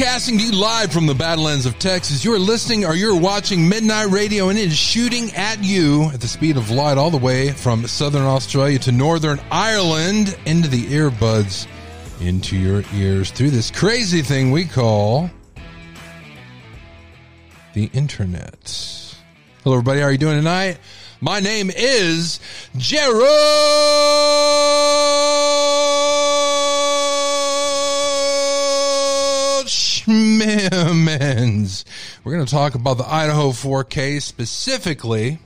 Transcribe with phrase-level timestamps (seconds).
[0.00, 2.24] Broadcasting to you live from the Badlands of Texas.
[2.24, 6.26] You're listening or you're watching Midnight Radio and it is shooting at you at the
[6.26, 11.66] speed of light all the way from southern Australia to northern Ireland into the earbuds,
[12.18, 15.28] into your ears through this crazy thing we call
[17.74, 19.14] the internet.
[19.64, 20.00] Hello, everybody.
[20.00, 20.78] How are you doing tonight?
[21.20, 22.40] My name is
[22.74, 23.20] Gerald
[30.00, 31.84] Schmimmons.
[32.24, 35.38] We're going to talk about the Idaho 4K specifically,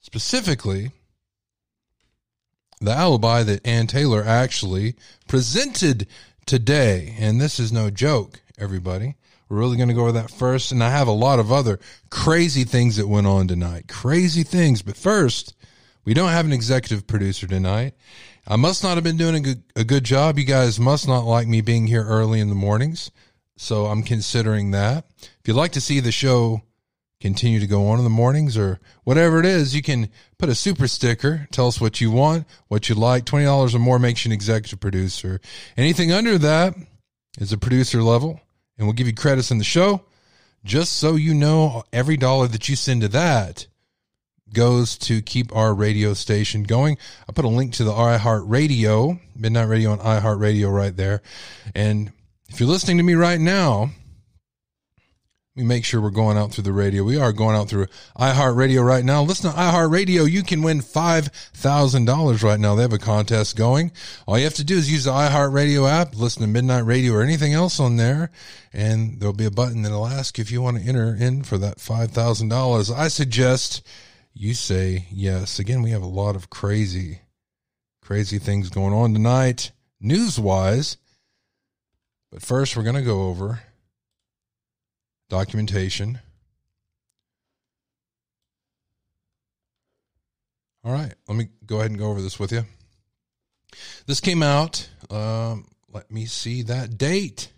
[0.00, 0.90] specifically,
[2.82, 6.06] the alibi that Anne Taylor actually presented
[6.44, 7.16] today.
[7.18, 9.16] And this is no joke, everybody.
[9.48, 10.70] We're really going to go over that first.
[10.70, 13.88] And I have a lot of other crazy things that went on tonight.
[13.88, 14.82] Crazy things.
[14.82, 15.54] But first,
[16.04, 17.94] we don't have an executive producer tonight.
[18.46, 20.38] I must not have been doing a good, a good job.
[20.38, 23.10] You guys must not like me being here early in the mornings.
[23.56, 25.06] So I'm considering that.
[25.20, 26.62] If you'd like to see the show
[27.20, 30.54] continue to go on in the mornings or whatever it is, you can put a
[30.54, 31.48] super sticker.
[31.52, 33.24] Tell us what you want, what you like.
[33.24, 35.40] $20 or more makes you an executive producer.
[35.76, 36.74] Anything under that
[37.38, 38.40] is a producer level
[38.76, 40.04] and we'll give you credits in the show.
[40.64, 43.68] Just so you know, every dollar that you send to that
[44.54, 46.96] goes to keep our radio station going.
[47.28, 51.20] I put a link to the iHeart Radio, Midnight Radio on iHeart Radio right there.
[51.74, 52.12] And
[52.48, 53.90] if you're listening to me right now,
[55.56, 57.04] we make sure we're going out through the radio.
[57.04, 57.86] We are going out through
[58.18, 59.22] iHeartRadio right now.
[59.22, 60.28] Listen to iHeartRadio.
[60.28, 62.74] You can win $5,000 right now.
[62.74, 63.92] They have a contest going.
[64.26, 67.22] All you have to do is use the iHeartRadio app, listen to Midnight Radio or
[67.22, 68.30] anything else on there,
[68.72, 71.78] and there'll be a button that'll ask if you want to enter in for that
[71.78, 72.92] $5,000.
[72.92, 73.86] I suggest
[74.34, 75.58] you say yes.
[75.58, 77.20] Again, we have a lot of crazy,
[78.02, 80.96] crazy things going on tonight, news wise.
[82.32, 83.60] But first, we're going to go over
[85.30, 86.18] documentation.
[90.84, 92.64] All right, let me go ahead and go over this with you.
[94.06, 94.88] This came out.
[95.10, 97.52] Um, let me see that date.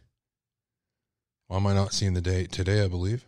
[1.48, 2.84] Why am I not seeing the date today?
[2.84, 3.24] I believe.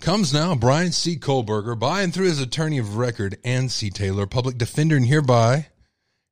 [0.00, 1.18] Comes now Brian C.
[1.18, 3.90] Kohberger by and through his attorney of record, Anne C.
[3.90, 5.66] Taylor, public defender, and hereby,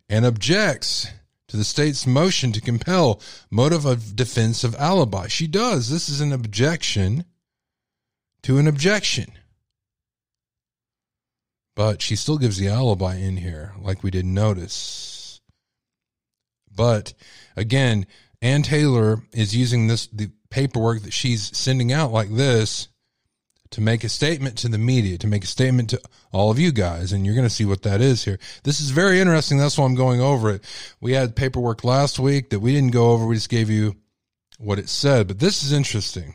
[0.08, 1.06] and objects
[1.48, 3.20] to the state's motion to compel
[3.50, 5.26] motive of defense of alibi.
[5.26, 5.90] She does.
[5.90, 7.26] This is an objection
[8.42, 9.32] to an objection.
[11.76, 15.42] But she still gives the alibi in here, like we didn't notice.
[16.74, 17.12] But
[17.54, 18.06] again,
[18.40, 22.88] Anne Taylor is using this the paperwork that she's sending out like this
[23.70, 26.00] to make a statement to the media, to make a statement to
[26.32, 28.38] all of you guys, and you're going to see what that is here.
[28.64, 29.58] This is very interesting.
[29.58, 30.64] That's why I'm going over it.
[31.00, 33.26] We had paperwork last week that we didn't go over.
[33.26, 33.96] We just gave you
[34.58, 36.34] what it said, but this is interesting.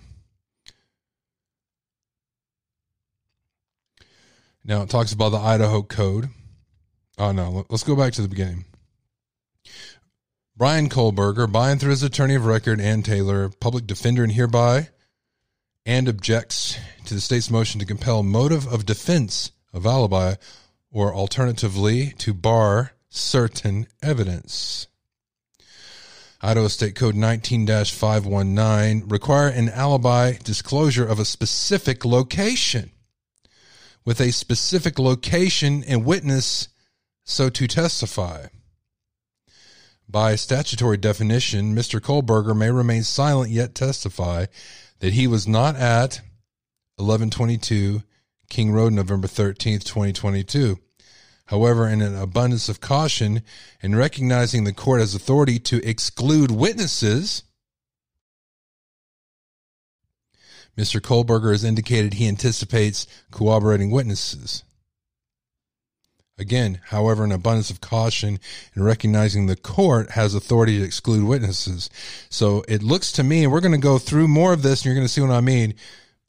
[4.64, 6.30] Now it talks about the Idaho Code.
[7.18, 8.66] Oh no, let's go back to the beginning.
[10.56, 14.90] Brian Kohberger, by and through his attorney of record, Anne Taylor, public defender, and hereby
[15.86, 20.36] and objects to the state's motion to compel motive of defense of alibi
[20.92, 24.88] or alternatively to bar certain evidence.
[26.42, 32.92] Idaho State Code 19 519 require an alibi disclosure of a specific location
[34.06, 36.68] with a specific location and witness
[37.24, 38.48] so to testify.
[40.10, 42.00] By statutory definition, Mr.
[42.00, 44.48] Kohberger may remain silent yet testify
[45.03, 46.22] that he was not at
[46.96, 48.03] 1122
[48.47, 50.80] King Road, November 13th, 2022.
[51.48, 53.42] However, in an abundance of caution
[53.81, 57.44] and recognizing the court has authority to exclude witnesses,
[60.78, 61.01] Mr.
[61.01, 64.63] Kohberger has indicated he anticipates corroborating witnesses.
[66.38, 68.39] Again, however, an abundance of caution
[68.75, 71.91] in recognizing the court has authority to exclude witnesses.
[72.30, 74.85] So it looks to me, and we're going to go through more of this, and
[74.85, 75.75] you're going to see what I mean,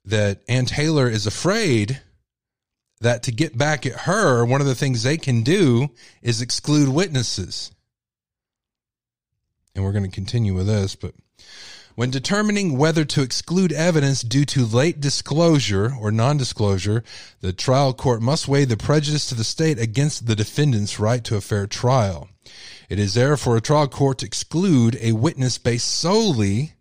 [0.04, 2.02] that Anne Taylor is afraid
[3.00, 5.88] that to get back at her, one of the things they can do
[6.22, 7.70] is exclude witnesses.
[9.74, 11.14] And we're going to continue with this, but
[11.94, 17.04] when determining whether to exclude evidence due to late disclosure or non-disclosure,
[17.40, 21.36] the trial court must weigh the prejudice to the state against the defendant's right to
[21.36, 22.28] a fair trial.
[22.88, 26.74] It is there for a trial court to exclude a witness based solely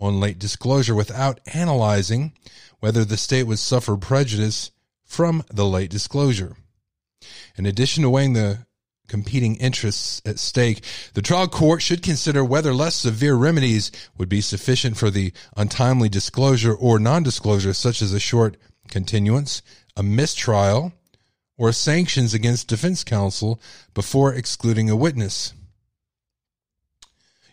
[0.00, 2.32] on late disclosure without analyzing
[2.80, 4.70] whether the state would suffer prejudice
[5.04, 6.56] from the late disclosure.
[7.56, 8.66] In addition to weighing the
[9.08, 10.84] competing interests at stake,
[11.14, 16.08] the trial court should consider whether less severe remedies would be sufficient for the untimely
[16.08, 18.56] disclosure or non-disclosure, such as a short
[18.88, 19.62] continuance,
[19.96, 20.92] a mistrial,
[21.56, 23.60] or sanctions against defense counsel
[23.92, 25.54] before excluding a witness.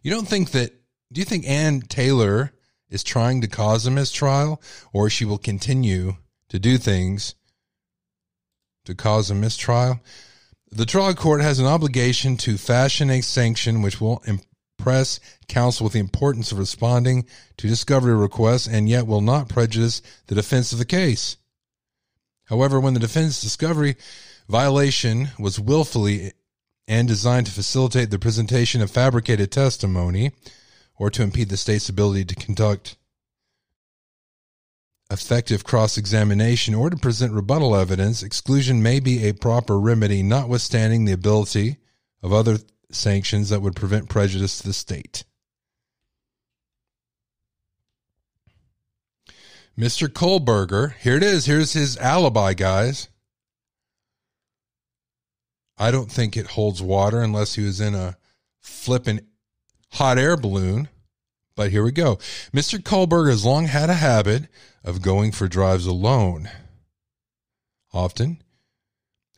[0.01, 0.73] You don't think that,
[1.11, 2.53] do you think Anne Taylor
[2.89, 4.61] is trying to cause a mistrial
[4.91, 6.15] or she will continue
[6.49, 7.35] to do things
[8.85, 9.99] to cause a mistrial?
[10.73, 15.19] The trial court has an obligation to fashion a sanction which will impress
[15.49, 17.25] counsel with the importance of responding
[17.57, 21.35] to discovery requests and yet will not prejudice the defense of the case.
[22.45, 23.97] However, when the defense discovery
[24.47, 26.31] violation was willfully
[26.87, 30.31] and designed to facilitate the presentation of fabricated testimony
[30.97, 32.95] or to impede the state's ability to conduct
[35.11, 41.05] effective cross examination or to present rebuttal evidence, exclusion may be a proper remedy, notwithstanding
[41.05, 41.77] the ability
[42.23, 42.57] of other
[42.91, 45.25] sanctions that would prevent prejudice to the state.
[49.77, 50.07] Mr.
[50.07, 51.45] Kohberger, here it is.
[51.45, 53.07] Here's his alibi, guys.
[55.77, 58.17] I don't think it holds water unless he was in a
[58.59, 59.21] flipping
[59.93, 60.89] hot air balloon.
[61.55, 62.15] But here we go.
[62.53, 62.79] Mr.
[62.79, 64.47] Kohberger has long had a habit
[64.83, 66.49] of going for drives alone.
[67.93, 68.41] Often,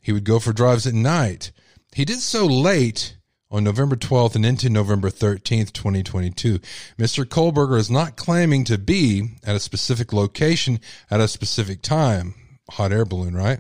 [0.02, 1.52] he would go for drives at night.
[1.96, 3.18] He did so late
[3.50, 6.60] on November 12th and into November 13th, 2022.
[6.98, 7.24] Mr.
[7.24, 10.80] Kohberger is not claiming to be at a specific location
[11.10, 12.34] at a specific time.
[12.72, 13.60] Hot air balloon, right?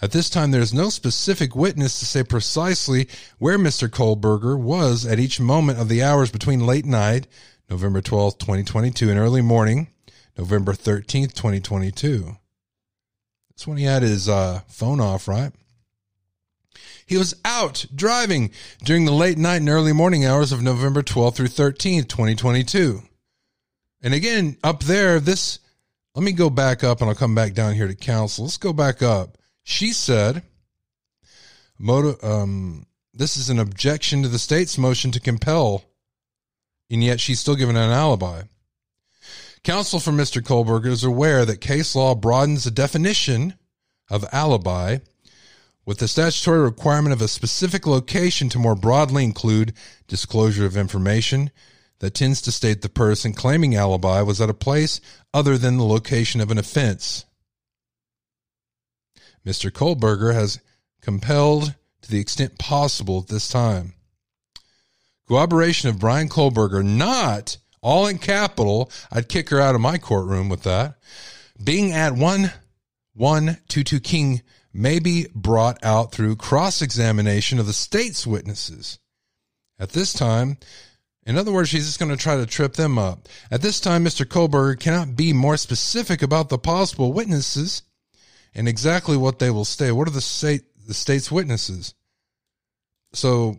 [0.00, 3.88] At this time, there is no specific witness to say precisely where Mr.
[3.88, 7.26] Kohberger was at each moment of the hours between late night,
[7.72, 9.88] November 12th, 2022, and early morning,
[10.36, 12.36] November 13th, 2022.
[13.48, 15.52] That's when he had his uh, phone off, right?
[17.06, 18.50] He was out driving
[18.84, 23.00] during the late night and early morning hours of November 12th through 13th, 2022.
[24.02, 25.58] And again, up there, this,
[26.14, 28.44] let me go back up and I'll come back down here to counsel.
[28.44, 29.38] Let's go back up.
[29.62, 30.42] She said,
[31.78, 32.84] motive, um,
[33.14, 35.84] this is an objection to the state's motion to compel,
[36.92, 38.42] and yet she's still given an alibi.
[39.64, 40.42] Counsel for Mr.
[40.42, 43.54] Kohberger is aware that case law broadens the definition
[44.10, 44.98] of alibi
[45.86, 49.72] with the statutory requirement of a specific location to more broadly include
[50.06, 51.50] disclosure of information
[52.00, 55.00] that tends to state the person claiming alibi was at a place
[55.32, 57.24] other than the location of an offense.
[59.46, 59.70] Mr.
[59.70, 60.60] Kohberger has
[61.00, 63.94] compelled to the extent possible at this time.
[65.28, 70.48] Corroboration of Brian Kohberger, not all in capital, I'd kick her out of my courtroom
[70.48, 70.98] with that,
[71.62, 74.42] being at 1122 King
[74.72, 78.98] may be brought out through cross examination of the state's witnesses.
[79.78, 80.58] At this time,
[81.24, 83.28] in other words, she's just going to try to trip them up.
[83.50, 84.24] At this time, Mr.
[84.24, 87.82] Kohberger cannot be more specific about the possible witnesses
[88.54, 89.92] and exactly what they will say.
[89.92, 91.94] What are the state the state's witnesses?
[93.12, 93.58] So,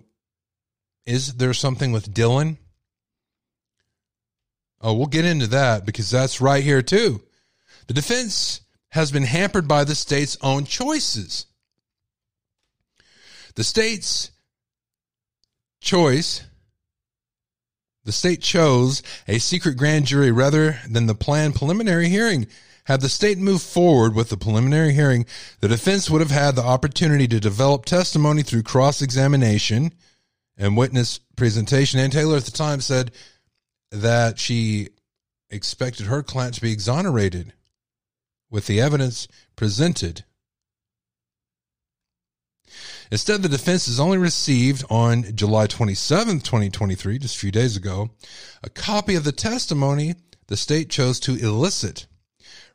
[1.05, 2.57] is there something with Dylan?
[4.81, 7.21] Oh, we'll get into that because that's right here too.
[7.87, 11.45] The defense has been hampered by the state's own choices.
[13.55, 14.31] The state's
[15.81, 16.43] choice,
[18.03, 22.47] the state chose a secret grand jury rather than the planned preliminary hearing.
[22.85, 25.25] Had the state moved forward with the preliminary hearing,
[25.61, 29.93] the defense would have had the opportunity to develop testimony through cross examination
[30.57, 31.99] and witness presentation.
[31.99, 33.11] Anne Taylor at the time said
[33.91, 34.89] that she
[35.49, 37.53] expected her client to be exonerated
[38.49, 40.23] with the evidence presented.
[43.11, 48.09] Instead, the defense has only received on July 27, 2023, just a few days ago,
[48.63, 50.15] a copy of the testimony
[50.47, 52.07] the state chose to elicit.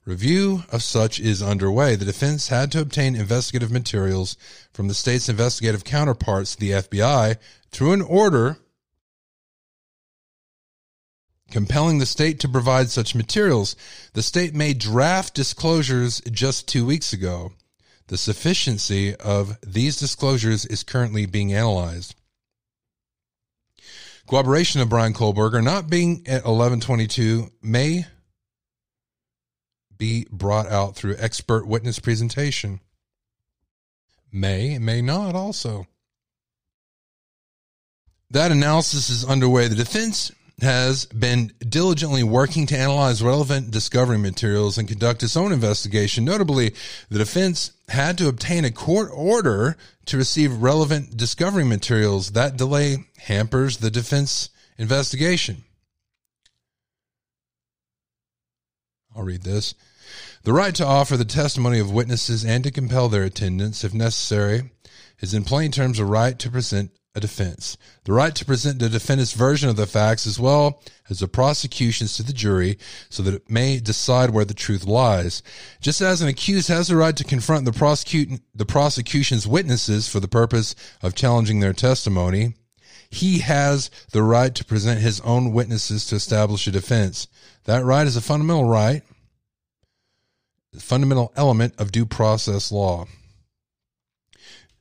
[0.08, 1.94] Review of such is underway.
[1.94, 4.38] The defense had to obtain investigative materials
[4.72, 7.36] from the state's investigative counterparts, the FBI,
[7.70, 8.56] through an order
[11.50, 13.76] compelling the state to provide such materials.
[14.14, 17.52] The state made draft disclosures just two weeks ago.
[18.06, 22.14] The sufficiency of these disclosures is currently being analyzed.
[24.26, 28.06] Cooperation of Brian Kohberger not being at 1122 may
[29.98, 32.80] be brought out through expert witness presentation.
[34.32, 35.86] May, may not also.
[38.30, 39.68] That analysis is underway.
[39.68, 45.52] The defense has been diligently working to analyze relevant discovery materials and conduct its own
[45.52, 46.24] investigation.
[46.24, 46.74] Notably,
[47.08, 49.76] the defense had to obtain a court order
[50.06, 52.32] to receive relevant discovery materials.
[52.32, 55.64] That delay hampers the defense investigation.
[59.14, 59.74] I'll read this.
[60.48, 64.70] The right to offer the testimony of witnesses and to compel their attendance, if necessary,
[65.20, 67.76] is in plain terms a right to present a defense.
[68.04, 72.16] The right to present the defendant's version of the facts as well as the prosecution's
[72.16, 72.78] to the jury
[73.10, 75.42] so that it may decide where the truth lies.
[75.82, 80.28] Just as an accused has the right to confront the the prosecution's witnesses for the
[80.28, 82.54] purpose of challenging their testimony,
[83.10, 87.28] he has the right to present his own witnesses to establish a defense.
[87.64, 89.02] That right is a fundamental right,
[90.78, 93.06] fundamental element of due process law.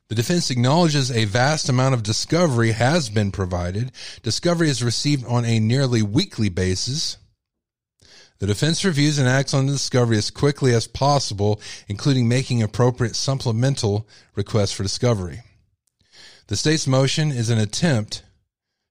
[0.10, 3.92] The defense acknowledges a vast amount of discovery has been provided.
[4.24, 7.18] Discovery is received on a nearly weekly basis.
[8.40, 13.16] The defense reviews and acts on the discovery as quickly as possible, including making appropriate
[13.16, 15.42] supplemental requests for discovery.
[16.48, 18.24] The state's motion is an attempt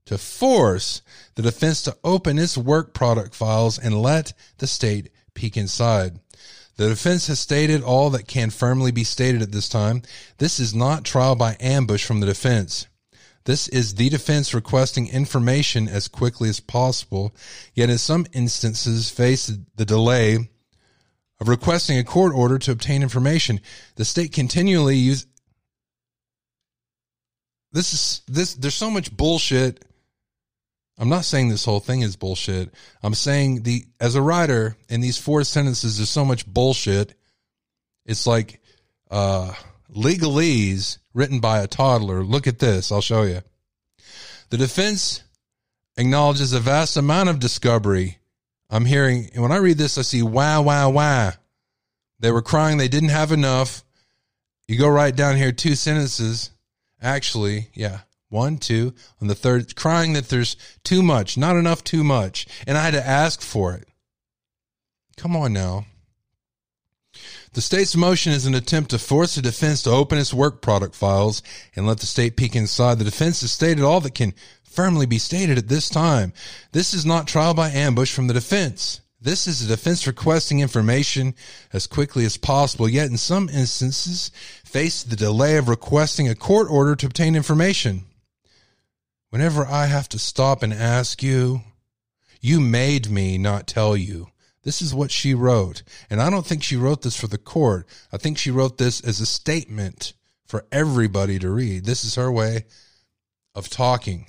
[0.06, 1.00] to force
[1.34, 6.18] the defense to open its work product files and let the state peek inside.
[6.76, 10.02] The defense has stated all that can firmly be stated at this time.
[10.38, 12.86] This is not trial by ambush from the defense.
[13.44, 17.34] This is the defense requesting information as quickly as possible,
[17.74, 20.50] yet in some instances face the delay
[21.40, 23.60] of requesting a court order to obtain information.
[23.94, 25.26] The state continually use
[27.72, 29.84] this is this there's so much bullshit
[30.98, 32.72] I'm not saying this whole thing is bullshit.
[33.02, 37.14] I'm saying the as a writer in these four sentences there's so much bullshit.
[38.06, 38.60] It's like
[39.10, 39.52] uh
[39.94, 42.22] legalese written by a toddler.
[42.22, 42.90] Look at this.
[42.90, 43.42] I'll show you.
[44.48, 45.22] The defense
[45.96, 48.18] acknowledges a vast amount of discovery.
[48.70, 51.32] I'm hearing and when I read this I see wow wow wow.
[52.20, 53.84] They were crying they didn't have enough.
[54.66, 56.50] You go right down here two sentences.
[57.02, 58.00] Actually, yeah.
[58.28, 58.94] One, two.
[59.20, 62.46] On the third, crying that there's too much, not enough, too much.
[62.66, 63.88] And I had to ask for it.
[65.16, 65.86] Come on now.
[67.52, 70.94] The state's motion is an attempt to force the defense to open its work product
[70.94, 71.42] files
[71.74, 72.98] and let the state peek inside.
[72.98, 76.34] The defense has stated all that can firmly be stated at this time.
[76.72, 79.00] This is not trial by ambush from the defense.
[79.18, 81.34] This is the defense requesting information
[81.72, 84.30] as quickly as possible, yet in some instances
[84.62, 88.04] face the delay of requesting a court order to obtain information.
[89.30, 91.62] Whenever I have to stop and ask you,
[92.40, 94.28] you made me not tell you.
[94.62, 95.82] This is what she wrote.
[96.10, 97.86] And I don't think she wrote this for the court.
[98.12, 100.12] I think she wrote this as a statement
[100.44, 101.84] for everybody to read.
[101.84, 102.66] This is her way
[103.54, 104.26] of talking.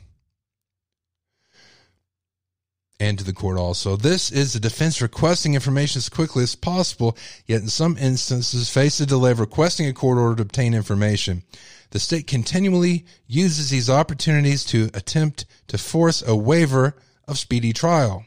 [3.00, 3.96] And to the court also.
[3.96, 9.00] This is the defense requesting information as quickly as possible, yet in some instances face
[9.00, 11.44] a delay of requesting a court order to obtain information
[11.92, 16.96] the state continually uses these opportunities to attempt to force a waiver
[17.28, 18.26] of speedy trial.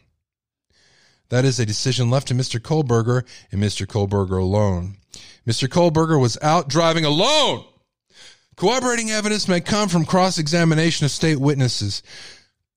[1.29, 2.59] That is a decision left to Mr.
[2.59, 3.87] Kohberger and Mr.
[3.87, 4.97] Kohberger alone.
[5.47, 5.69] Mr.
[5.69, 7.65] Kohberger was out driving alone.
[8.57, 12.03] Corroborating evidence may come from cross examination of state witnesses.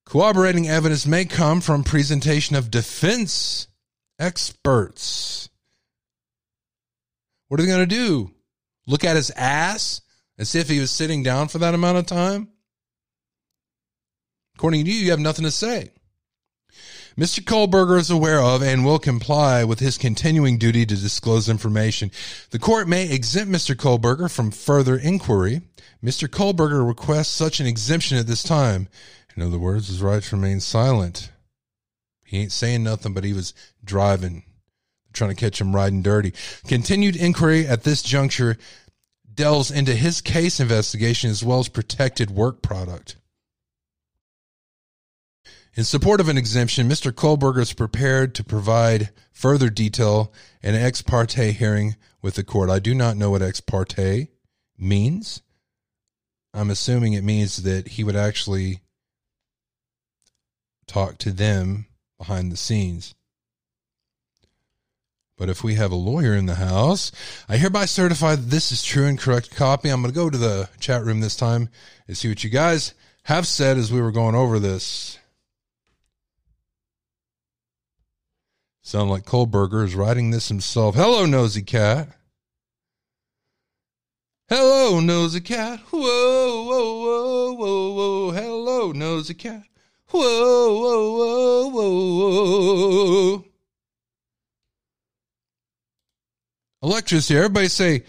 [0.05, 3.67] Corroborating evidence may come from presentation of defense
[4.19, 5.49] experts.
[7.47, 8.31] What are they going to do?
[8.85, 10.01] Look at his ass
[10.37, 12.49] and see if he was sitting down for that amount of time?
[14.55, 15.91] According to you, you have nothing to say.
[17.17, 17.41] Mr.
[17.41, 22.09] Kohberger is aware of and will comply with his continuing duty to disclose information.
[22.49, 23.75] The court may exempt Mr.
[23.75, 25.61] Kohberger from further inquiry.
[26.03, 26.27] Mr.
[26.27, 28.87] Kohberger requests such an exemption at this time.
[29.35, 31.31] In other words, his rights remain silent.
[32.23, 34.43] He ain't saying nothing, but he was driving,
[35.11, 36.33] trying to catch him riding dirty.
[36.67, 38.57] Continued inquiry at this juncture
[39.33, 43.17] delves into his case investigation as well as protected work product.
[45.75, 47.11] In support of an exemption, Mr.
[47.11, 52.69] Kohberger is prepared to provide further detail in an ex parte hearing with the court.
[52.69, 54.27] I do not know what ex parte
[54.77, 55.41] means.
[56.53, 58.82] I'm assuming it means that he would actually
[60.87, 61.87] talk to them
[62.17, 63.13] behind the scenes.
[65.37, 67.11] But if we have a lawyer in the house,
[67.49, 69.89] I hereby certify that this is true and correct copy.
[69.89, 71.69] I'm going to go to the chat room this time
[72.07, 75.17] and see what you guys have said as we were going over this.
[78.81, 80.95] Sound like Kohberger is writing this himself.
[80.95, 82.09] Hello, nosy cat.
[84.49, 85.79] Hello, nosy cat.
[85.89, 88.31] Whoa, whoa, whoa, whoa, whoa.
[88.31, 89.63] Hello, nosy cat.
[90.13, 93.45] Whoa, whoa, whoa, whoa, whoa.
[96.83, 97.39] Electra's here.
[97.39, 98.03] Everybody say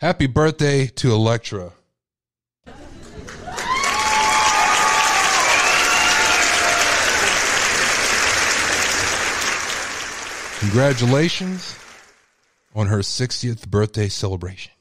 [0.00, 1.72] happy birthday to Electra.
[10.58, 11.78] Congratulations
[12.74, 14.72] on her 60th birthday celebration.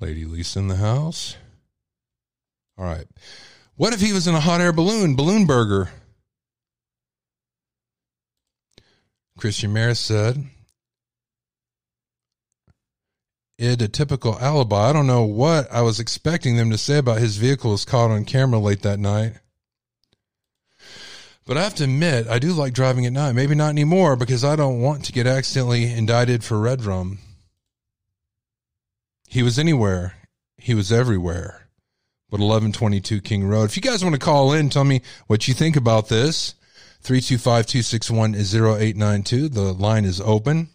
[0.00, 1.36] Lady Lisa in the house.
[2.78, 3.06] All right.
[3.76, 5.90] What if he was in a hot air balloon, balloon burger?
[9.38, 10.46] Christian Maris said,
[13.58, 14.90] it a typical alibi.
[14.90, 18.10] I don't know what I was expecting them to say about his vehicle was caught
[18.10, 19.34] on camera late that night.
[21.46, 23.32] But I have to admit, I do like driving at night.
[23.32, 27.18] Maybe not anymore because I don't want to get accidentally indicted for red rum.
[29.28, 30.14] He was anywhere.
[30.56, 31.68] He was everywhere.
[32.28, 33.64] But 1122 King Road.
[33.64, 36.54] If you guys want to call in, tell me what you think about this.
[37.02, 39.48] 325 261 0892.
[39.48, 40.70] The line is open.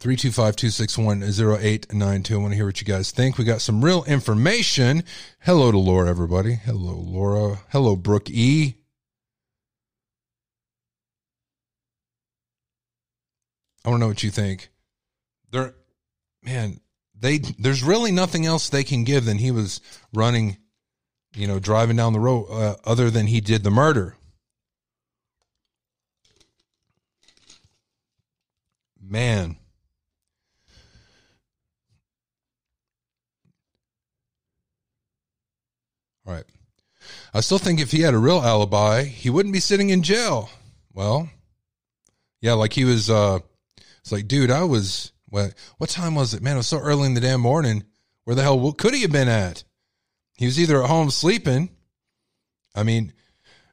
[0.00, 2.34] 325 261 0892.
[2.34, 3.38] I want to hear what you guys think.
[3.38, 5.02] We got some real information.
[5.40, 6.56] Hello to Laura, everybody.
[6.56, 7.60] Hello, Laura.
[7.70, 8.74] Hello, Brooke E.
[13.82, 14.68] I want to know what you think.
[15.54, 15.72] There,
[16.42, 16.80] man,
[17.16, 19.80] they there's really nothing else they can give than he was
[20.12, 20.56] running,
[21.36, 24.16] you know, driving down the road, uh, other than he did the murder.
[29.00, 29.56] Man.
[36.26, 36.44] All right.
[37.32, 40.50] I still think if he had a real alibi, he wouldn't be sitting in jail.
[40.92, 41.30] Well,
[42.40, 43.38] yeah, like he was uh
[44.00, 46.42] it's like, dude, I was what what time was it?
[46.42, 47.82] Man, it was so early in the damn morning.
[48.22, 49.64] Where the hell could he have been at?
[50.36, 51.70] He was either at home sleeping.
[52.74, 53.12] I mean,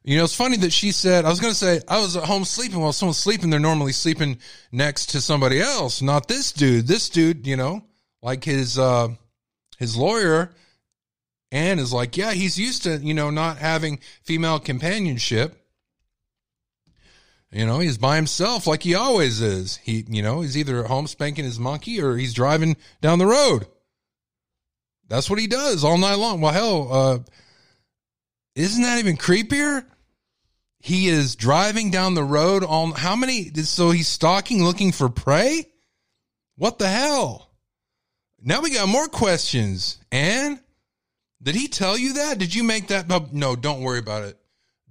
[0.02, 2.24] you know, it's funny that she said, I was going to say, I was at
[2.24, 3.50] home sleeping while someone's sleeping.
[3.50, 4.38] They're normally sleeping
[4.72, 6.88] next to somebody else, not this dude.
[6.88, 7.84] This dude, you know,
[8.22, 9.08] like his, uh,
[9.78, 10.50] his lawyer
[11.52, 15.61] and is like, yeah, he's used to, you know, not having female companionship.
[17.52, 19.76] You know, he's by himself like he always is.
[19.76, 23.26] He, you know, he's either at home spanking his monkey or he's driving down the
[23.26, 23.66] road.
[25.08, 26.40] That's what he does all night long.
[26.40, 27.18] Well, hell, uh,
[28.54, 29.84] isn't that even creepier?
[30.78, 33.52] He is driving down the road on how many?
[33.52, 35.66] So he's stalking, looking for prey.
[36.56, 37.50] What the hell?
[38.40, 39.98] Now we got more questions.
[40.10, 40.58] And
[41.42, 42.38] did he tell you that?
[42.38, 43.08] Did you make that?
[43.32, 44.41] No, don't worry about it.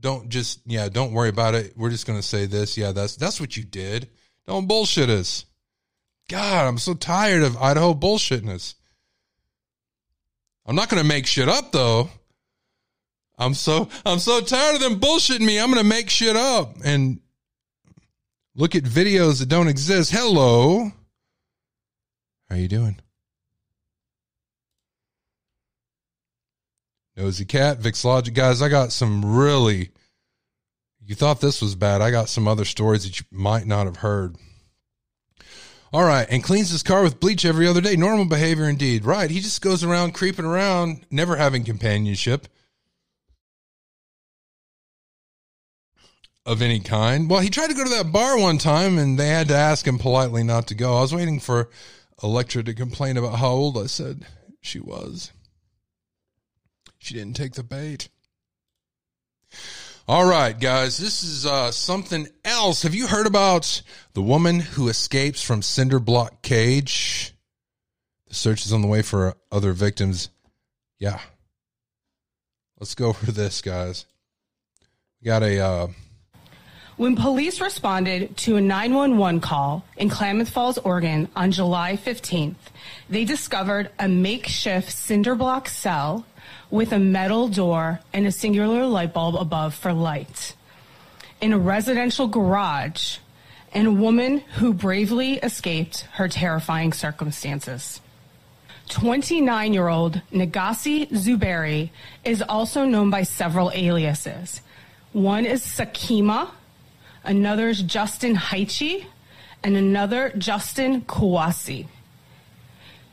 [0.02, 1.74] Don't just yeah, don't worry about it.
[1.78, 2.78] We're just gonna say this.
[2.78, 4.10] Yeah, that's that's what you did.
[4.48, 5.46] Don't bullshit us.
[6.28, 8.76] God, I'm so tired of Idaho bullshitting us.
[10.66, 12.10] I'm not gonna make shit up though.
[13.38, 15.60] I'm so I'm so tired of them bullshitting me.
[15.60, 17.20] I'm gonna make shit up and
[18.56, 20.12] look at videos that don't exist.
[20.12, 20.92] Hello.
[22.50, 23.01] How you doing?
[27.22, 28.34] Nosy Cat, Vix Logic.
[28.34, 29.92] Guys, I got some really,
[31.06, 32.02] you thought this was bad.
[32.02, 34.38] I got some other stories that you might not have heard.
[35.94, 37.96] All right, and cleans his car with bleach every other day.
[37.96, 39.06] Normal behavior indeed.
[39.06, 42.48] Right, he just goes around creeping around, never having companionship
[46.44, 47.30] of any kind.
[47.30, 49.86] Well, he tried to go to that bar one time and they had to ask
[49.86, 50.98] him politely not to go.
[50.98, 51.70] I was waiting for
[52.24, 54.26] Electra to complain about how old I said
[54.60, 55.32] she was.
[57.02, 58.10] She didn't take the bait.
[60.08, 62.84] All right, guys, this is uh, something else.
[62.84, 63.82] Have you heard about
[64.14, 67.34] the woman who escapes from cinder block cage?
[68.28, 70.30] The search is on the way for other victims.
[71.00, 71.20] Yeah.
[72.80, 74.06] Let's go over this, guys.
[75.22, 75.60] We got a.
[75.60, 75.88] Uh,
[76.98, 82.56] when police responded to a 911 call in Klamath Falls, Oregon on July 15th,
[83.10, 86.26] they discovered a makeshift cinder block cell
[86.72, 90.56] with a metal door and a singular light bulb above for light.
[91.40, 93.18] In a residential garage,
[93.74, 98.02] and a woman who bravely escaped her terrifying circumstances.
[98.90, 101.90] 29 year old Negasi Zuberi
[102.26, 104.62] is also known by several aliases.
[105.14, 106.50] One is Sakima,
[107.24, 109.06] another is Justin Haichi,
[109.64, 111.88] and another Justin Kawasi.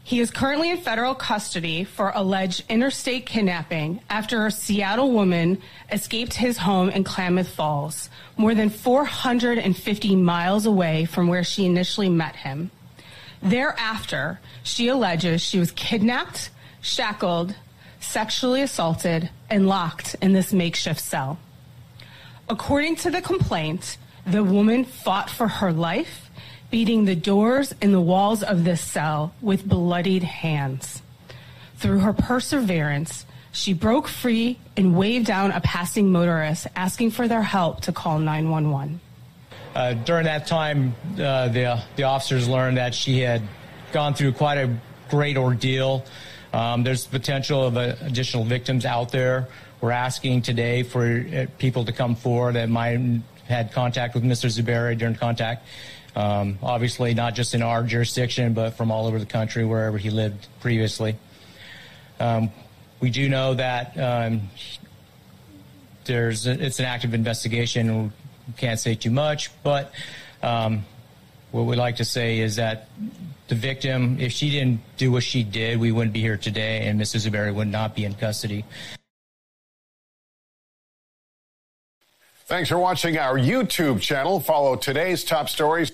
[0.08, 5.60] He is currently in federal custody for alleged interstate kidnapping after a Seattle woman
[5.92, 12.08] escaped his home in Klamath Falls, more than 450 miles away from where she initially
[12.08, 12.70] met him.
[13.42, 16.48] Thereafter, she alleges she was kidnapped,
[16.80, 17.54] shackled,
[18.00, 21.38] sexually assaulted, and locked in this makeshift cell.
[22.48, 26.27] According to the complaint, the woman fought for her life,
[26.70, 31.02] beating the doors and the walls of this cell with bloodied hands.
[31.76, 37.42] Through her perseverance, she broke free and waved down a passing motorist, asking for their
[37.42, 39.00] help to call 911.
[39.74, 43.42] Uh, during that time, uh, the, the officers learned that she had
[43.92, 44.76] gone through quite a
[45.08, 46.04] great ordeal.
[46.52, 49.48] Um, there's potential of uh, additional victims out there.
[49.80, 52.98] We're asking today for uh, people to come forward that might
[53.48, 54.46] had contact with Mr.
[54.46, 55.66] Zuberi during contact.
[56.18, 60.10] Um, obviously, not just in our jurisdiction, but from all over the country, wherever he
[60.10, 61.16] lived previously.
[62.18, 62.50] Um,
[62.98, 64.50] we do know that um,
[66.06, 68.12] there's a, it's an active investigation.
[68.48, 69.92] We can't say too much, but
[70.42, 70.84] um,
[71.52, 72.88] what we like to say is that
[73.46, 77.00] the victim, if she didn't do what she did, we wouldn't be here today, and
[77.00, 77.30] Mrs.
[77.30, 78.64] Zuberi would not be in custody.
[82.46, 84.40] Thanks for watching our YouTube channel.
[84.40, 85.92] Follow today's top stories.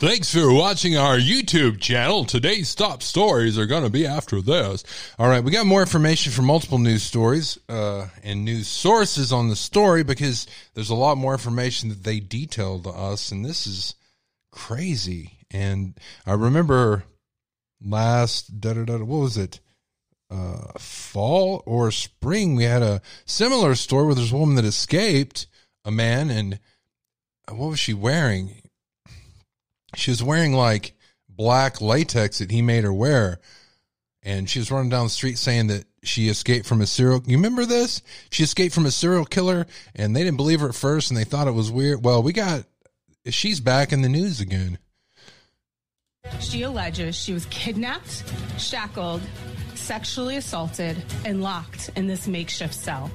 [0.00, 2.24] Thanks for watching our YouTube channel.
[2.24, 4.82] Today's top stories are going to be after this.
[5.18, 9.50] All right, we got more information from multiple news stories uh, and news sources on
[9.50, 13.66] the story because there's a lot more information that they detailed to us, and this
[13.66, 13.94] is
[14.50, 15.32] crazy.
[15.50, 17.04] And I remember
[17.84, 19.60] last da da da what was it?
[20.30, 25.46] Uh, fall or spring, we had a similar story where there's a woman that escaped
[25.84, 26.58] a man, and
[27.50, 28.62] what was she wearing?
[29.94, 30.94] She was wearing like
[31.28, 33.40] black latex that he made her wear,
[34.22, 37.22] and she was running down the street saying that she escaped from a serial.
[37.26, 38.02] You remember this?
[38.30, 41.24] She escaped from a serial killer, and they didn't believe her at first, and they
[41.24, 42.04] thought it was weird.
[42.04, 42.64] Well, we got
[43.26, 44.78] she's back in the news again.
[46.38, 48.24] She alleges she was kidnapped,
[48.58, 49.22] shackled,
[49.74, 53.10] sexually assaulted, and locked in this makeshift cell.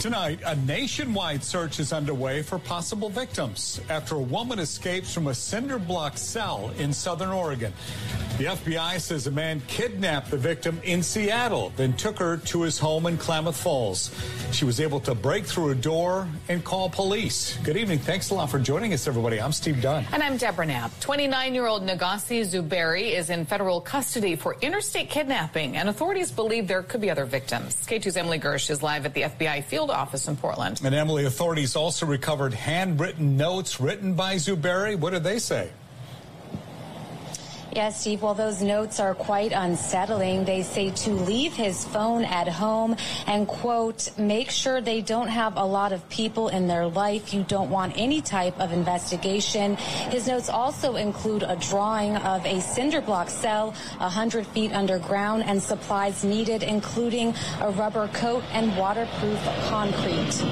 [0.00, 5.34] Tonight, a nationwide search is underway for possible victims after a woman escapes from a
[5.34, 7.70] cinder block cell in southern Oregon.
[8.38, 12.78] The FBI says a man kidnapped the victim in Seattle, then took her to his
[12.78, 14.10] home in Klamath Falls.
[14.52, 17.58] She was able to break through a door and call police.
[17.62, 17.98] Good evening.
[17.98, 19.38] Thanks a lot for joining us, everybody.
[19.38, 20.06] I'm Steve Dunn.
[20.14, 20.98] And I'm Deborah Knapp.
[21.00, 26.66] 29 year old Negasi Zuberi is in federal custody for interstate kidnapping, and authorities believe
[26.66, 27.76] there could be other victims.
[27.86, 30.80] K2's Emily Gersh is live at the FBI field office in Portland.
[30.84, 34.96] And Emily, authorities also recovered handwritten notes written by Zuberi.
[34.96, 35.70] What did they say?
[37.72, 38.22] Yes, Steve.
[38.22, 40.44] Well, those notes are quite unsettling.
[40.44, 42.96] They say to leave his phone at home
[43.28, 47.32] and, quote, make sure they don't have a lot of people in their life.
[47.32, 49.76] You don't want any type of investigation.
[50.10, 55.62] His notes also include a drawing of a cinder block cell 100 feet underground and
[55.62, 60.42] supplies needed, including a rubber coat and waterproof concrete.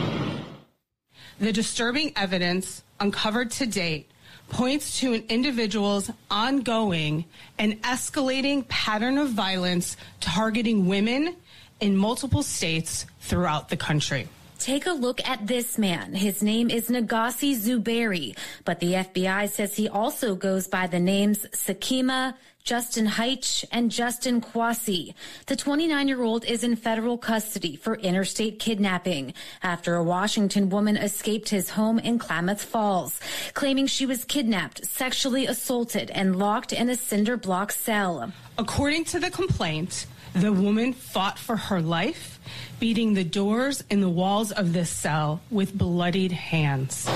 [1.40, 4.08] The disturbing evidence uncovered to date
[4.48, 7.24] points to an individual's ongoing
[7.58, 11.36] and escalating pattern of violence targeting women
[11.80, 14.28] in multiple states throughout the country.
[14.58, 16.14] Take a look at this man.
[16.14, 21.46] His name is Negasi Zuberi, but the FBI says he also goes by the names
[21.52, 22.34] Sakima,
[22.68, 25.14] Justin Heitch, and Justin Kwasi.
[25.46, 30.98] The 29 year old is in federal custody for interstate kidnapping after a Washington woman
[30.98, 33.20] escaped his home in Klamath Falls,
[33.54, 38.34] claiming she was kidnapped, sexually assaulted, and locked in a cinder block cell.
[38.58, 40.04] According to the complaint,
[40.34, 42.38] the woman fought for her life,
[42.78, 47.08] beating the doors and the walls of this cell with bloodied hands.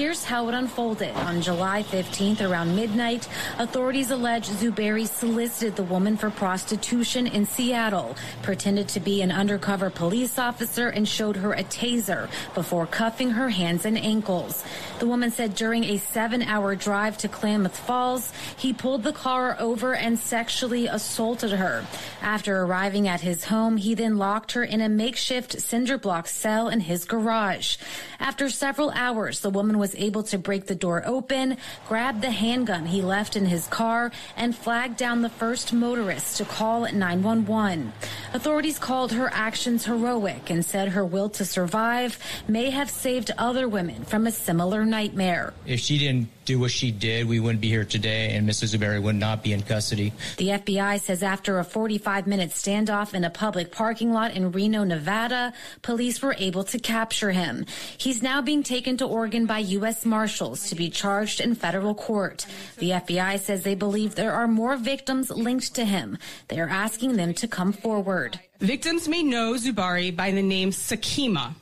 [0.00, 1.14] Here's how it unfolded.
[1.14, 8.16] On July 15th, around midnight, authorities allege Zuberi solicited the woman for prostitution in Seattle,
[8.42, 13.50] pretended to be an undercover police officer, and showed her a taser before cuffing her
[13.50, 14.64] hands and ankles.
[15.00, 19.54] The woman said during a seven hour drive to Klamath Falls, he pulled the car
[19.60, 21.84] over and sexually assaulted her.
[22.22, 26.70] After arriving at his home, he then locked her in a makeshift cinder block cell
[26.70, 27.76] in his garage.
[28.18, 31.56] After several hours, the woman was able to break the door open,
[31.88, 36.44] grab the handgun he left in his car, and flag down the first motorist to
[36.44, 37.92] call 911.
[38.32, 43.68] Authorities called her actions heroic and said her will to survive may have saved other
[43.68, 45.52] women from a similar nightmare.
[45.66, 48.76] If she didn't do what she did, we wouldn't be here today, and Mrs.
[48.76, 50.12] Zuberi would not be in custody.
[50.36, 54.82] The FBI says after a 45 minute standoff in a public parking lot in Reno,
[54.82, 57.66] Nevada, police were able to capture him.
[57.96, 60.04] He's now being taken to Oregon by U.S.
[60.04, 62.46] Marshals to be charged in federal court.
[62.78, 66.18] The FBI says they believe there are more victims linked to him.
[66.48, 68.40] They are asking them to come forward.
[68.60, 71.54] Victims may know Zuberi by the name Sakima,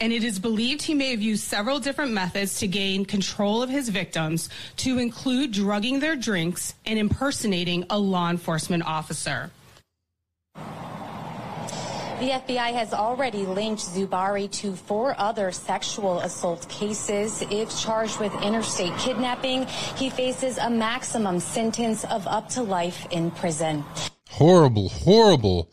[0.00, 3.70] and it is believed he may have used several different methods to gain control of
[3.70, 9.50] his victims, to include drugging their drinks and impersonating a law enforcement officer.
[12.18, 17.44] The FBI has already linked Zuberi to four other sexual assault cases.
[17.48, 23.30] If charged with interstate kidnapping, he faces a maximum sentence of up to life in
[23.30, 23.84] prison.
[24.30, 25.70] Horrible, horrible.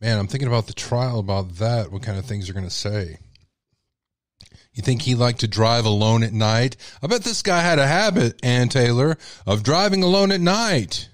[0.00, 1.92] Man, I'm thinking about the trial about that.
[1.92, 3.18] What kind of things are going to say?
[4.72, 6.76] You think he liked to drive alone at night?
[7.00, 11.10] I bet this guy had a habit, Anne Taylor, of driving alone at night.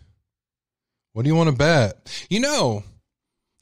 [1.13, 2.27] What do you want to bet?
[2.31, 2.85] You know,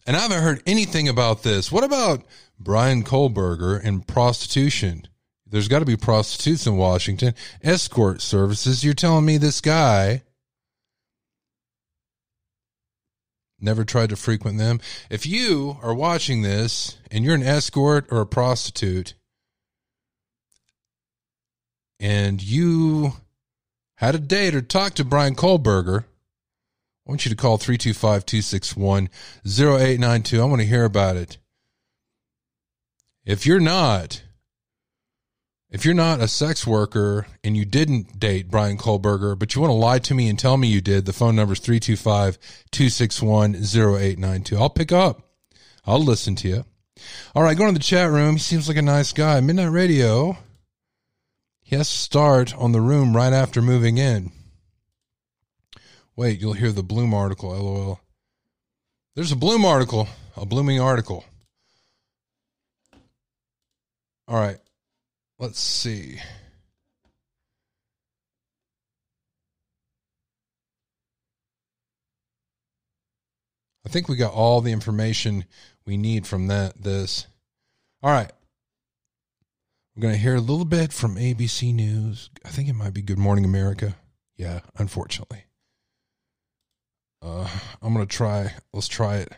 [0.06, 1.70] and I haven't heard anything about this.
[1.70, 2.24] What about
[2.58, 5.06] Brian Kohberger and prostitution?
[5.46, 7.34] There's got to be prostitutes in Washington.
[7.62, 8.82] Escort services.
[8.82, 10.22] You're telling me this guy
[13.62, 14.80] never tried to frequent them?
[15.08, 19.14] If you are watching this and you're an escort or a prostitute
[22.00, 23.14] and you
[23.96, 26.04] had a date or talked to Brian Kohberger,
[27.06, 29.08] I want you to call 325 261
[29.44, 30.40] 0892.
[30.40, 31.38] I want to hear about it.
[33.24, 34.22] If you're not,
[35.68, 39.70] if you're not a sex worker and you didn't date Brian Kohberger, but you want
[39.70, 42.38] to lie to me and tell me you did, the phone number is 325
[42.70, 44.56] 261 0892.
[44.56, 45.22] I'll pick up.
[45.84, 46.64] I'll listen to you.
[47.34, 48.34] All right, going to the chat room.
[48.34, 49.40] He seems like a nice guy.
[49.40, 50.38] Midnight Radio.
[51.62, 54.30] He has to start on the room right after moving in.
[56.14, 58.00] Wait, you'll hear the Bloom article, lol.
[59.14, 61.24] There's a Bloom article, a blooming article.
[64.28, 64.58] All right,
[65.38, 66.18] let's see.
[73.84, 75.44] I think we got all the information
[75.84, 77.26] we need from that this.
[78.02, 78.30] All right.
[79.94, 82.30] We're going to hear a little bit from ABC News.
[82.44, 83.96] I think it might be Good Morning America.
[84.36, 85.44] Yeah, unfortunately.
[87.22, 87.48] Uh,
[87.80, 88.52] I'm going to try.
[88.72, 89.32] Let's try it.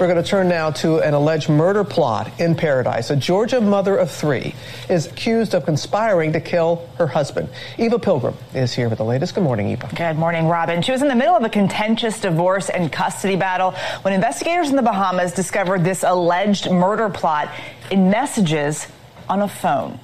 [0.00, 3.10] We're going to turn now to an alleged murder plot in Paradise.
[3.10, 4.54] A Georgia mother of three
[4.88, 7.48] is accused of conspiring to kill her husband.
[7.78, 9.34] Eva Pilgrim is here with the latest.
[9.34, 9.88] Good morning, Eva.
[9.94, 10.82] Good morning, Robin.
[10.82, 14.76] She was in the middle of a contentious divorce and custody battle when investigators in
[14.76, 17.48] the Bahamas discovered this alleged murder plot
[17.90, 18.88] in messages
[19.28, 20.00] on a phone.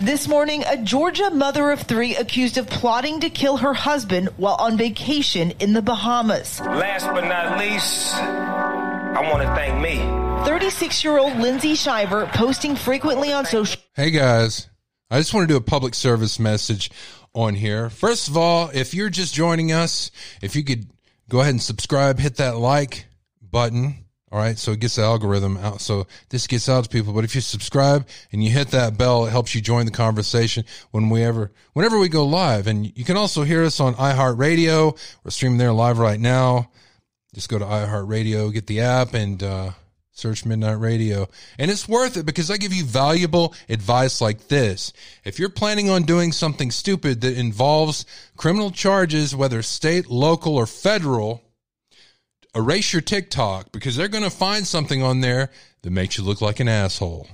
[0.00, 4.54] This morning, a Georgia mother of three accused of plotting to kill her husband while
[4.54, 6.58] on vacation in the Bahamas.
[6.60, 9.98] Last but not least, I want to thank me.
[10.46, 13.78] 36 year old Lindsay Shiver posting frequently on social.
[13.94, 14.70] Hey guys,
[15.10, 16.90] I just want to do a public service message
[17.34, 17.90] on here.
[17.90, 20.10] First of all, if you're just joining us,
[20.40, 20.86] if you could
[21.28, 23.04] go ahead and subscribe, hit that like
[23.42, 24.56] button all right.
[24.56, 25.80] So it gets the algorithm out.
[25.80, 27.12] So this gets out to people.
[27.12, 30.64] But if you subscribe and you hit that bell, it helps you join the conversation
[30.92, 32.68] when we ever, whenever we go live.
[32.68, 34.96] And you can also hear us on iHeartRadio.
[35.24, 36.70] We're streaming there live right now.
[37.34, 39.70] Just go to iHeartRadio, get the app and, uh,
[40.12, 41.28] search Midnight Radio.
[41.58, 44.92] And it's worth it because I give you valuable advice like this.
[45.24, 48.04] If you're planning on doing something stupid that involves
[48.36, 51.42] criminal charges, whether state, local, or federal,
[52.54, 55.50] erase your TikTok because they're going to find something on there
[55.82, 57.28] that makes you look like an asshole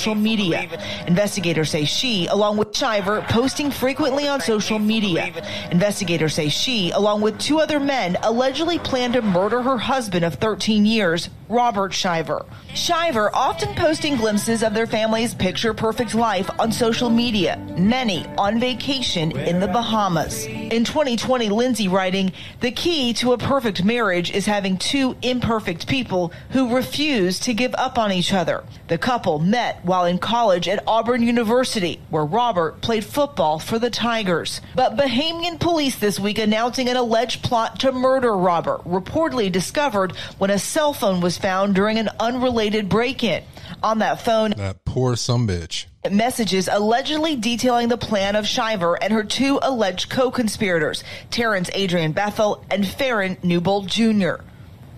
[0.00, 0.66] social media.
[1.06, 5.30] Investigators say she, along with Shiver, posting frequently on social media.
[5.70, 10.36] Investigators say she, along with two other men, allegedly planned to murder her husband of
[10.36, 12.46] 13 years, Robert Shiver.
[12.74, 18.60] Shiver often posting glimpses of their family's picture perfect life on social media, many on
[18.60, 20.46] vacation in the Bahamas.
[20.46, 26.32] In 2020, Lindsay writing, The key to a perfect marriage is having two imperfect people
[26.50, 28.62] who refuse to give up on each other.
[28.86, 33.90] The couple met while in college at Auburn University, where Robert played football for the
[33.90, 34.60] Tigers.
[34.76, 40.50] But Bahamian police this week announcing an alleged plot to murder Robert, reportedly discovered when
[40.50, 43.42] a cell phone was found during an unrelated break in.
[43.82, 45.86] On that phone, that poor some bitch.
[46.08, 52.64] Messages allegedly detailing the plan of Shiver and her two alleged co-conspirators, Terrence Adrian Bethel
[52.70, 54.44] and Faron Newbold Jr.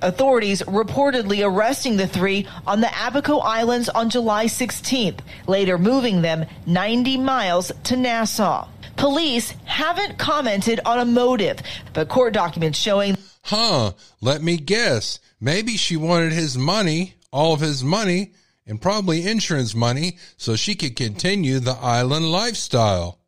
[0.02, 6.44] Authorities reportedly arresting the three on the Abaco Islands on July 16th, later moving them
[6.66, 8.68] 90 miles to Nassau.
[8.96, 11.58] Police haven't commented on a motive,
[11.92, 13.16] but court documents showing.
[13.44, 15.18] Huh, let me guess.
[15.40, 18.32] Maybe she wanted his money, all of his money,
[18.66, 23.18] and probably insurance money so she could continue the island lifestyle.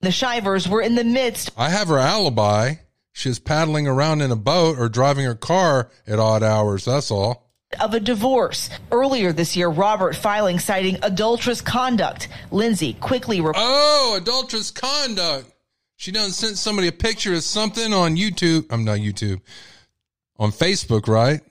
[0.00, 1.50] The Shivers were in the midst.
[1.56, 2.76] I have her alibi.
[3.12, 6.84] She was paddling around in a boat or driving her car at odd hours.
[6.84, 7.50] That's all.
[7.80, 8.68] Of a divorce.
[8.90, 12.28] Earlier this year, Robert filing citing adulterous conduct.
[12.50, 13.40] Lindsay quickly.
[13.40, 15.52] Rep- oh, adulterous conduct.
[15.96, 18.66] She done sent somebody a picture of something on YouTube.
[18.70, 19.40] I'm not YouTube.
[20.38, 21.42] On Facebook, right?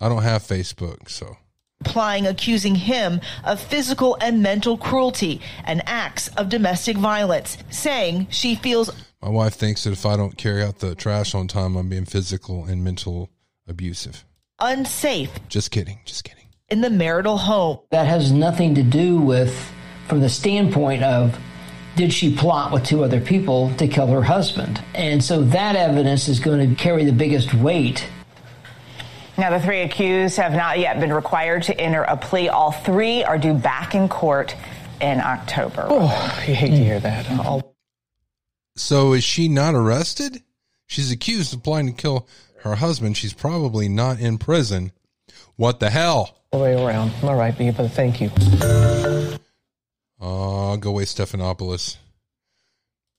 [0.00, 1.36] I don't have Facebook, so.
[1.80, 8.56] Applying, accusing him of physical and mental cruelty and acts of domestic violence, saying she
[8.56, 8.90] feels.
[9.22, 12.04] My wife thinks that if I don't carry out the trash on time, I'm being
[12.04, 13.30] physical and mental
[13.66, 14.24] abusive.
[14.60, 15.30] Unsafe.
[15.48, 16.00] Just kidding.
[16.04, 16.46] Just kidding.
[16.68, 17.78] In the marital home.
[17.90, 19.70] That has nothing to do with,
[20.06, 21.38] from the standpoint of,
[21.96, 24.82] did she plot with two other people to kill her husband?
[24.94, 28.08] And so that evidence is going to carry the biggest weight
[29.38, 32.48] now, the three accused have not yet been required to enter a plea.
[32.48, 34.56] All three are due back in court
[35.00, 35.86] in October.
[35.88, 37.30] Oh, you hate to hear that.
[37.30, 37.67] I'll-
[38.78, 40.42] so, is she not arrested?
[40.86, 42.28] She's accused of planning to kill
[42.62, 43.16] her husband.
[43.16, 44.92] She's probably not in prison.
[45.56, 46.38] What the hell?
[46.52, 47.12] All the way around.
[47.22, 48.30] All right, but thank you.
[50.20, 51.96] Uh, go away, Stephanopoulos.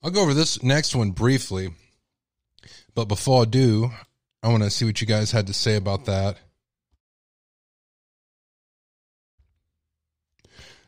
[0.02, 1.70] I'll go over this next one briefly.
[2.94, 3.90] But before I do,
[4.42, 6.38] I want to see what you guys had to say about that.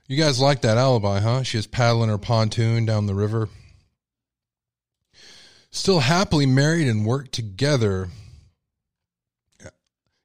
[0.09, 1.43] You guys like that alibi, huh?
[1.43, 3.49] She was paddling her pontoon down the river.
[5.75, 8.09] Still happily married and work together.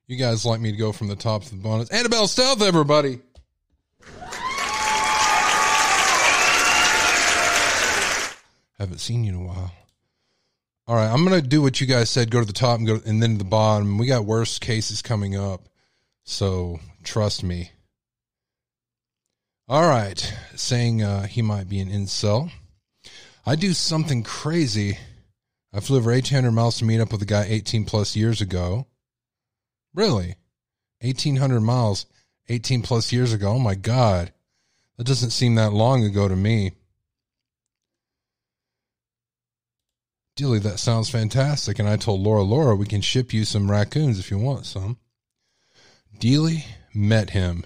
[0.06, 1.88] You guys like me to go from the top to the bottom.
[1.90, 3.20] Annabelle Stealth, everybody.
[8.78, 9.72] Haven't seen you in a while.
[10.86, 12.30] All right, I'm gonna do what you guys said.
[12.30, 13.98] Go to the top and go, and then to the bottom.
[13.98, 15.68] We got worse cases coming up,
[16.24, 17.72] so trust me.
[19.68, 22.52] All right, saying uh, he might be an incel.
[23.46, 24.98] I do something crazy.
[25.78, 28.88] I flew over 1,800 miles to meet up with a guy 18 plus years ago.
[29.94, 30.36] Really,
[31.02, 32.08] 1,800 miles,
[32.50, 33.52] 18 plus years ago.
[33.52, 34.34] Oh my god,
[34.98, 36.72] that doesn't seem that long ago to me.
[40.36, 41.78] Dilly, that sounds fantastic.
[41.78, 44.98] And I told Laura, Laura, we can ship you some raccoons if you want some.
[46.18, 47.64] Dealey met him.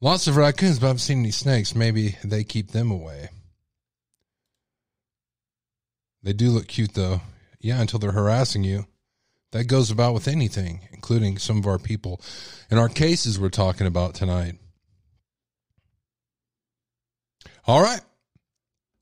[0.00, 1.76] Lots of raccoons, but I haven't seen any snakes.
[1.76, 3.28] Maybe they keep them away.
[6.22, 7.20] They do look cute, though.
[7.60, 8.86] Yeah, until they're harassing you.
[9.52, 12.20] That goes about with anything, including some of our people
[12.70, 14.58] in our cases we're talking about tonight.
[17.66, 18.00] All right.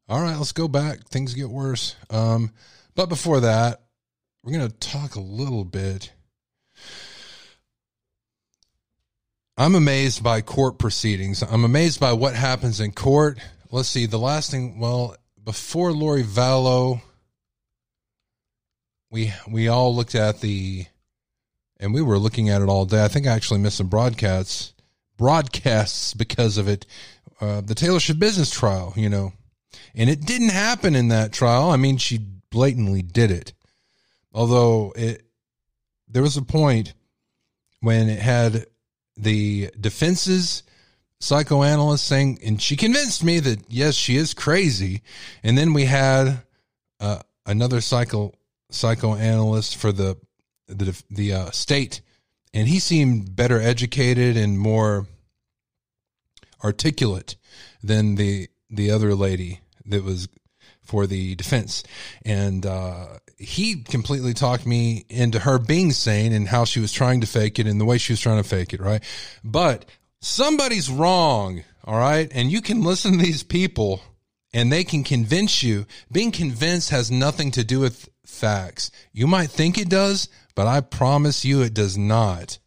[0.09, 1.09] All right, let's go back.
[1.09, 1.97] Things get worse.
[2.11, 2.53] Um,
[2.95, 3.81] but before that,
[4.43, 6.13] we're going to talk a little bit.
[9.57, 11.43] I'm amazed by court proceedings.
[11.43, 13.39] I'm amazed by what happens in court.
[13.71, 14.07] Let's see.
[14.07, 17.03] The last thing, well, before Lori Vallow,
[19.11, 20.87] we we all looked at the,
[21.79, 23.05] and we were looking at it all day.
[23.05, 24.75] I think I actually missed some broadcasts
[25.17, 26.87] broadcasts because of it.
[27.41, 29.33] Uh, the Taylor Schabusiness trial, you know,
[29.95, 31.71] and it didn't happen in that trial.
[31.71, 32.19] I mean, she
[32.51, 33.53] blatantly did it.
[34.33, 35.25] Although it,
[36.09, 36.95] there was a point
[37.81, 38.67] when it had
[39.17, 40.63] the defense's
[41.25, 45.03] psychoanalyst saying, and she convinced me that yes, she is crazy.
[45.43, 46.43] And then we had
[47.01, 48.33] uh, another psycho
[48.71, 50.17] psychoanalyst for the
[50.69, 52.03] the the uh, state,
[52.53, 55.07] and he seemed better educated and more
[56.63, 57.37] articulate
[57.83, 60.29] than the the other lady that was
[60.83, 61.83] for the defense.
[62.25, 63.07] And uh,
[63.39, 67.59] he completely talked me into her being sane and how she was trying to fake
[67.59, 69.03] it and the way she was trying to fake it, right?
[69.43, 69.87] But
[70.25, 72.31] somebody's wrong, all right?
[72.33, 74.01] And you can listen to these people
[74.53, 75.87] and they can convince you.
[76.11, 78.91] Being convinced has nothing to do with facts.
[79.13, 82.59] You might think it does, but I promise you it does not.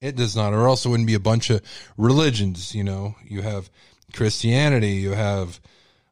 [0.00, 1.62] It does not, or else it wouldn't be a bunch of
[1.96, 2.74] religions.
[2.74, 3.70] You know, you have
[4.12, 5.60] Christianity, you have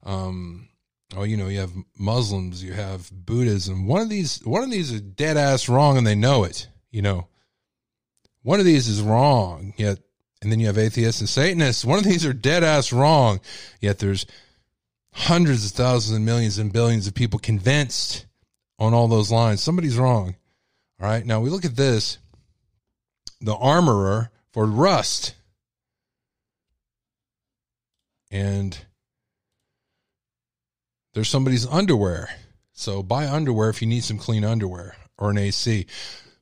[0.05, 0.69] um,
[1.17, 3.87] oh, you know, you have Muslims, you have Buddhism.
[3.87, 6.69] One of these, one of these is dead ass wrong, and they know it.
[6.91, 7.29] You know,
[8.43, 9.99] one of these is wrong, yet,
[10.45, 11.85] and then you have atheists and Satanists.
[11.85, 13.41] One of these are dead ass wrong,
[13.81, 14.27] yet there's
[15.13, 18.27] hundreds of thousands and millions and billions of people convinced
[18.79, 19.63] on all those lines.
[19.63, 20.37] Somebody's wrong.
[21.01, 21.25] All right.
[21.25, 22.19] Now we look at this.
[23.41, 25.35] The armorer for rust.
[28.31, 28.77] And
[31.13, 32.29] there's somebody's underwear.
[32.73, 35.87] So buy underwear if you need some clean underwear or an AC.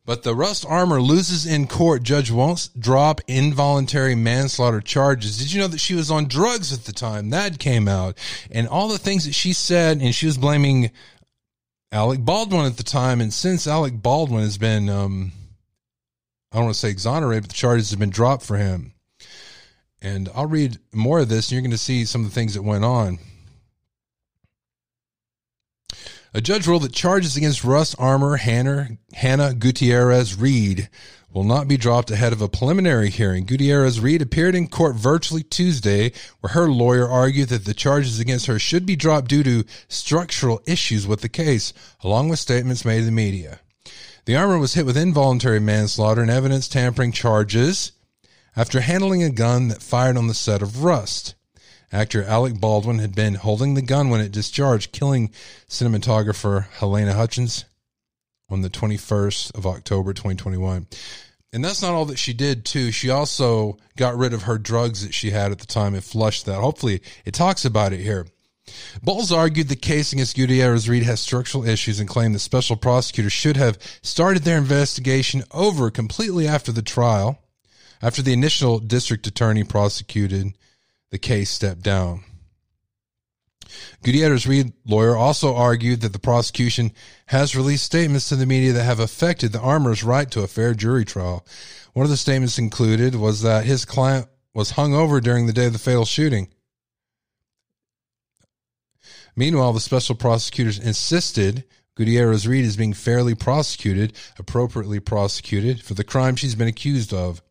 [0.05, 2.03] But the Rust Armour loses in court.
[2.03, 5.39] Judge won't drop involuntary manslaughter charges.
[5.39, 7.31] Did you know that she was on drugs at the time?
[7.31, 8.19] That came out.
[8.51, 10.91] And all the things that she said, and she was blaming
[11.93, 13.21] Alec Baldwin at the time.
[13.21, 15.31] And since Alec Baldwin has been, um,
[16.51, 18.95] I don't want to say exonerated, but the charges have been dropped for him.
[20.01, 22.55] And I'll read more of this, and you're going to see some of the things
[22.55, 23.21] that went on.
[26.35, 30.89] A judge ruled that charges against Russ Armour, Hannah, Hannah Gutierrez Reed
[31.31, 33.45] will not be dropped ahead of a preliminary hearing.
[33.45, 36.11] Gutierrez Reed appeared in court virtually Tuesday,
[36.41, 40.63] where her lawyer argued that the charges against her should be dropped due to structural
[40.67, 43.61] issues with the case, along with statements made to the media.
[44.25, 47.93] The armor was hit with involuntary manslaughter and evidence tampering charges
[48.57, 51.35] after handling a gun that fired on the set of Rust.
[51.93, 55.31] Actor Alec Baldwin had been holding the gun when it discharged, killing
[55.69, 57.67] cinematographer Halyna Hutchins
[58.49, 60.87] on the 21st of October 2021.
[61.53, 62.91] And that's not all that she did, too.
[62.93, 66.47] She also got rid of her drugs that she had at the time and flushed
[66.47, 66.61] that.
[66.61, 68.27] Hopefully, it talks about it here.
[69.03, 73.29] Bowles argued the case against Gutierrez Reed has structural issues and claimed the special prosecutor
[73.29, 77.39] should have started their investigation over completely after the trial,
[78.01, 80.55] after the initial district attorney prosecuted
[81.13, 82.25] the case stepped down.
[84.03, 86.91] Gutierrez Reed lawyer also argued that the prosecution
[87.27, 90.75] has released statements to the media that have affected the armor's right to a fair
[90.75, 91.47] jury trial.
[91.93, 95.67] One of the statements included was that his client was hung over during the day
[95.67, 96.49] of the fatal shooting.
[99.37, 106.05] Meanwhile, the special prosecutors insisted Gutierrez Reed is being fairly prosecuted, appropriately prosecuted for the
[106.05, 107.43] crime she's been accused of.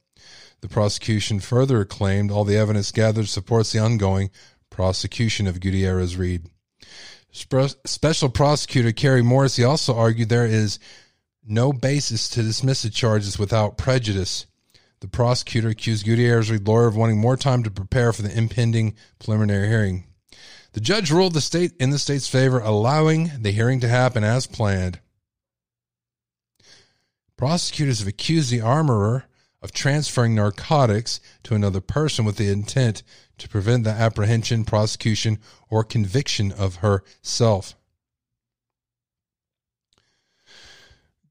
[0.62, 4.30] The prosecution further claimed all the evidence gathered supports the ongoing
[4.70, 6.50] prosecution of Gutierrez Reed.
[7.32, 10.80] Special prosecutor Kari Morrissey also argued there is
[11.46, 14.46] no basis to dismiss the charges without prejudice.
[15.00, 18.96] The prosecutor accused Gutierrez Reed lawyer of wanting more time to prepare for the impending
[19.18, 20.06] preliminary hearing.
[20.74, 24.46] The judge ruled the state in the state's favor, allowing the hearing to happen as
[24.46, 25.00] planned.
[27.36, 29.26] Prosecutors have accused the armorer
[29.62, 33.04] of transferring narcotics to another person with the intent
[33.38, 35.40] to prevent the apprehension, prosecution,
[35.70, 37.76] or conviction of herself.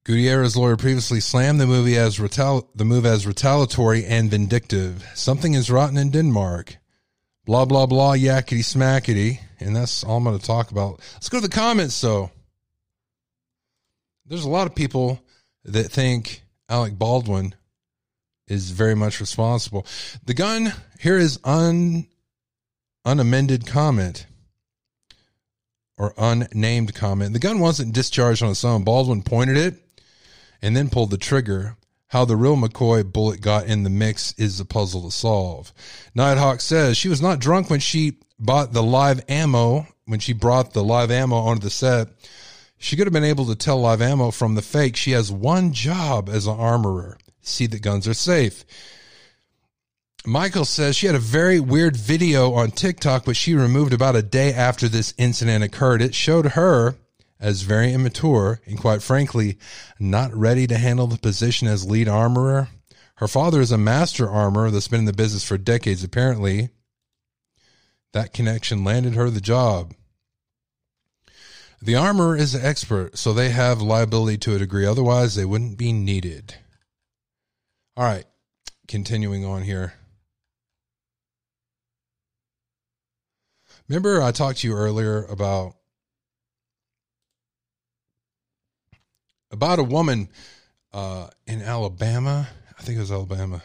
[0.05, 5.07] Gutierrez's lawyer previously slammed the movie as retal- the move as retaliatory and vindictive.
[5.15, 6.79] Something is rotten in Denmark.
[7.45, 11.01] Blah blah blah yakety smackety, and that's all I'm going to talk about.
[11.15, 12.31] Let's go to the comments though.
[14.27, 15.21] There's a lot of people
[15.65, 17.55] that think Alec Baldwin
[18.51, 19.87] is very much responsible.
[20.25, 22.07] The gun here is un
[23.05, 24.27] unamended comment
[25.97, 27.33] or unnamed comment.
[27.33, 28.85] The gun wasn't discharged on its own.
[28.85, 29.75] Baldwin pointed it
[30.61, 31.77] and then pulled the trigger.
[32.09, 35.73] How the real McCoy bullet got in the mix is a puzzle to solve.
[36.15, 40.73] Nighthawk says she was not drunk when she bought the live ammo, when she brought
[40.73, 42.09] the live ammo onto the set.
[42.79, 44.97] She could have been able to tell live ammo from the fake.
[44.97, 48.65] She has one job as an armorer see that guns are safe.
[50.27, 54.23] Michael says she had a very weird video on TikTok, which she removed about a
[54.23, 56.03] day after this incident occurred.
[56.03, 56.97] It showed her
[57.41, 59.59] as very immature and, quite frankly,
[59.99, 62.69] not ready to handle the position as lead armorer.
[63.17, 66.69] Her father is a master armorer that's been in the business for decades, apparently.
[68.13, 69.95] That connection landed her the job.
[71.81, 74.85] The armorer is an expert, so they have liability to a degree.
[74.85, 76.57] Otherwise, they wouldn't be needed.
[77.97, 78.25] All right,
[78.89, 79.95] continuing on here.
[83.89, 85.75] Remember, I talked to you earlier about
[89.51, 90.29] about a woman
[90.93, 92.49] uh, in Alabama.
[92.79, 93.63] I think it was Alabama.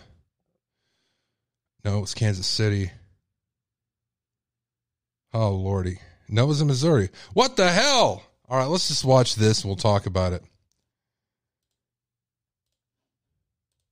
[1.83, 2.89] No, it was Kansas City.
[5.31, 7.09] Oh lordy, no, it was in Missouri.
[7.33, 8.23] What the hell?
[8.49, 9.63] All right, let's just watch this.
[9.63, 10.43] We'll talk about it.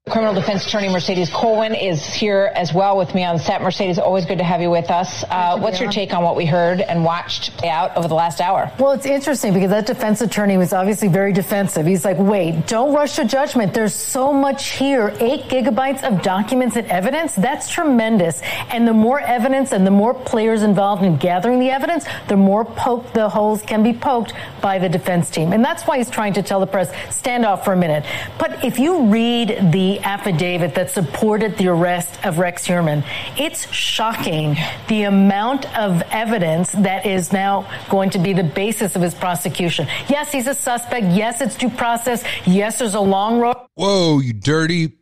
[0.09, 3.61] Criminal defense attorney Mercedes Colwin is here as well with me on set.
[3.61, 5.23] Mercedes, always good to have you with us.
[5.29, 8.41] Uh, what's your take on what we heard and watched play out over the last
[8.41, 8.69] hour?
[8.77, 11.85] Well, it's interesting because that defense attorney was obviously very defensive.
[11.85, 13.73] He's like, wait, don't rush to judgment.
[13.73, 15.15] There's so much here.
[15.21, 17.33] Eight gigabytes of documents and evidence.
[17.35, 18.41] That's tremendous.
[18.71, 22.65] And the more evidence and the more players involved in gathering the evidence, the more
[22.65, 25.53] poke the holes can be poked by the defense team.
[25.53, 28.03] And that's why he's trying to tell the press, stand off for a minute.
[28.37, 33.03] But if you read the affidavit that supported the arrest of Rex Heuermann.
[33.37, 34.55] It's shocking
[34.87, 39.87] the amount of evidence that is now going to be the basis of his prosecution.
[40.09, 41.07] Yes, he's a suspect.
[41.07, 42.23] Yes, it's due process.
[42.45, 43.55] Yes, there's a long road.
[43.75, 44.93] Whoa, you dirty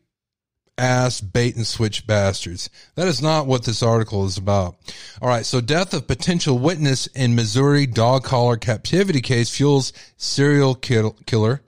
[0.78, 2.70] ass bait and switch bastards.
[2.96, 4.78] That is not what this article is about.
[5.22, 5.46] All right.
[5.46, 11.62] So death of potential witness in Missouri dog collar captivity case fuels serial kill- killer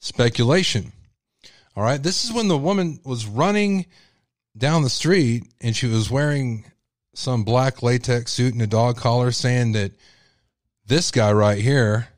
[0.00, 0.92] speculation.
[1.76, 2.02] All right.
[2.02, 3.86] This is when the woman was running
[4.56, 6.64] down the street and she was wearing
[7.14, 9.92] some black latex suit and a dog collar saying that
[10.86, 12.08] this guy right here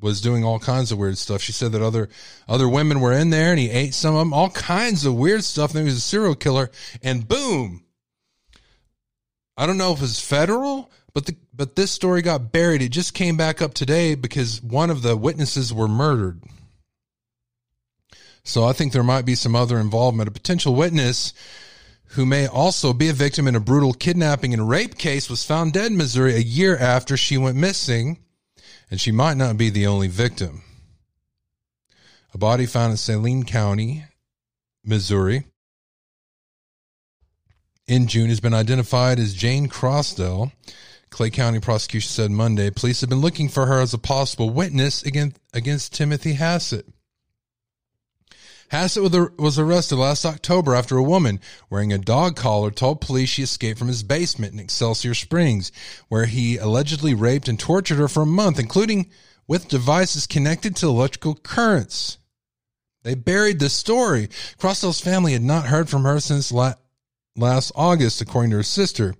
[0.00, 1.40] was doing all kinds of weird stuff.
[1.40, 2.08] She said that other
[2.46, 5.42] other women were in there and he ate some of them, all kinds of weird
[5.42, 5.70] stuff.
[5.70, 6.70] And he was a serial killer.
[7.02, 7.84] And boom.
[9.56, 12.82] I don't know if it's federal, but the but this story got buried.
[12.82, 16.42] It just came back up today because one of the witnesses were murdered.
[18.42, 20.28] So I think there might be some other involvement.
[20.28, 21.32] A potential witness
[22.08, 25.72] who may also be a victim in a brutal kidnapping and rape case was found
[25.72, 28.18] dead in Missouri a year after she went missing
[28.90, 30.62] and she might not be the only victim.
[32.32, 34.04] A body found in Saline County,
[34.84, 35.46] Missouri,
[37.86, 40.52] in June has been identified as Jane Crosdale.
[41.14, 45.04] Clay County prosecution said Monday police have been looking for her as a possible witness
[45.04, 46.88] against, against Timothy Haslett.
[48.72, 51.38] Haslett was arrested last October after a woman
[51.70, 55.70] wearing a dog collar told police she escaped from his basement in Excelsior Springs,
[56.08, 59.08] where he allegedly raped and tortured her for a month, including
[59.46, 62.18] with devices connected to electrical currents.
[63.04, 64.30] They buried the story.
[64.58, 66.74] Crosdale's family had not heard from her since la-
[67.36, 69.14] last August, according to her sister.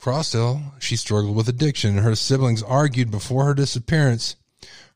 [0.00, 4.36] Crosdale, she struggled with addiction, and her siblings argued before her disappearance.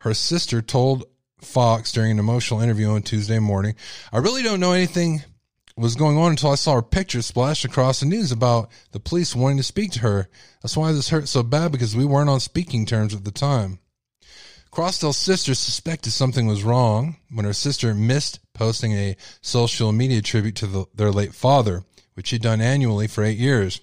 [0.01, 1.05] Her sister told
[1.41, 3.75] Fox during an emotional interview on Tuesday morning.
[4.13, 5.23] I really don't know anything
[5.77, 9.35] was going on until I saw her picture splashed across the news about the police
[9.35, 10.29] wanting to speak to her.
[10.63, 13.81] That's why this hurt so bad because we weren't on speaking terms at the time.
[14.71, 20.57] Crosdale's sister suspected something was wrong when her sister missed posting a social media tribute
[20.57, 21.85] to the, their late father,
[22.15, 23.81] which she'd done annually for eight years.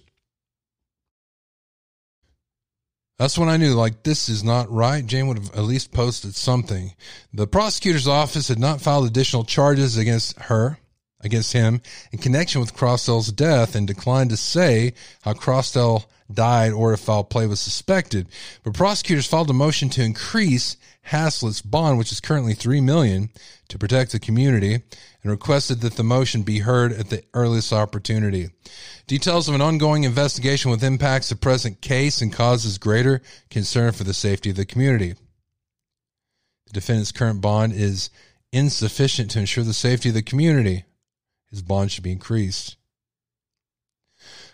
[3.22, 5.06] That's when I knew, like, this is not right.
[5.06, 6.92] Jane would have at least posted something.
[7.32, 10.80] The prosecutor's office had not filed additional charges against her,
[11.20, 16.92] against him, in connection with Crosdale's death and declined to say how Crosdale died or
[16.92, 18.26] if foul play was suspected.
[18.64, 23.30] But prosecutors filed a motion to increase Haslett's bond, which is currently three million,
[23.68, 28.50] to protect the community, and requested that the motion be heard at the earliest opportunity.
[29.06, 34.04] Details of an ongoing investigation with impacts the present case and causes greater concern for
[34.04, 35.14] the safety of the community.
[36.66, 38.08] The defendant's current bond is
[38.52, 40.84] insufficient to ensure the safety of the community.
[41.50, 42.76] His bond should be increased.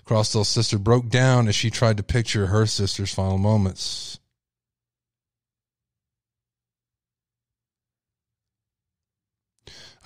[0.04, 4.17] Crosdale's sister broke down as she tried to picture her sister's final moments.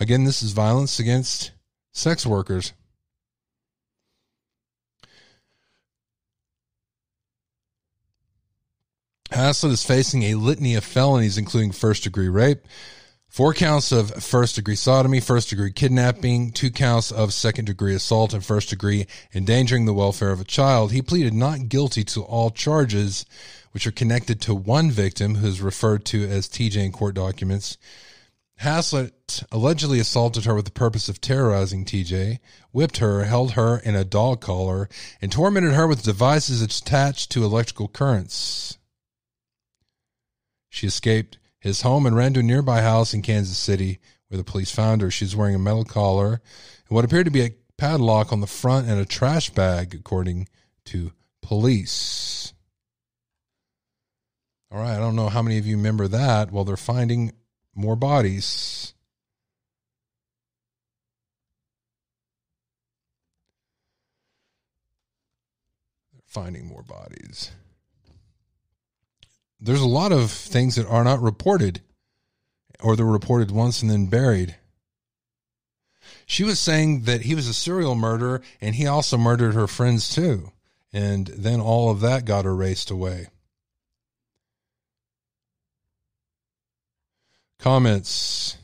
[0.03, 1.53] Again, this is violence against
[1.93, 2.73] sex workers.
[9.31, 12.67] Haslett is facing a litany of felonies, including first degree rape,
[13.29, 18.35] four counts of first degree sodomy, first degree kidnapping, two counts of second degree assault,
[18.35, 20.91] and first degree endangering the welfare of a child.
[20.91, 23.25] He pleaded not guilty to all charges,
[23.71, 27.79] which are connected to one victim who is referred to as TJ in court documents.
[28.63, 32.39] Haslett allegedly assaulted her with the purpose of terrorizing TJ,
[32.71, 34.89] whipped her, held her in a dog collar,
[35.21, 38.79] and tormented her with devices attached to electrical currents.
[40.71, 43.99] She escaped his home and ran to a nearby house in Kansas City
[44.29, 45.11] where the police found her.
[45.11, 48.89] She's wearing a metal collar and what appeared to be a padlock on the front
[48.89, 50.49] and a trash bag, according
[50.85, 51.11] to
[51.43, 52.53] police.
[54.71, 56.53] All right, I don't know how many of you remember that.
[56.53, 57.33] Well, they're finding
[57.75, 58.95] more bodies.
[66.13, 67.51] They're finding more bodies
[69.63, 71.81] there's a lot of things that are not reported
[72.81, 74.57] or they're reported once and then buried.
[76.27, 80.13] She was saying that he was a serial murderer and he also murdered her friends
[80.13, 80.51] too.
[80.93, 83.29] And then all of that got erased away.
[87.63, 88.57] Comments.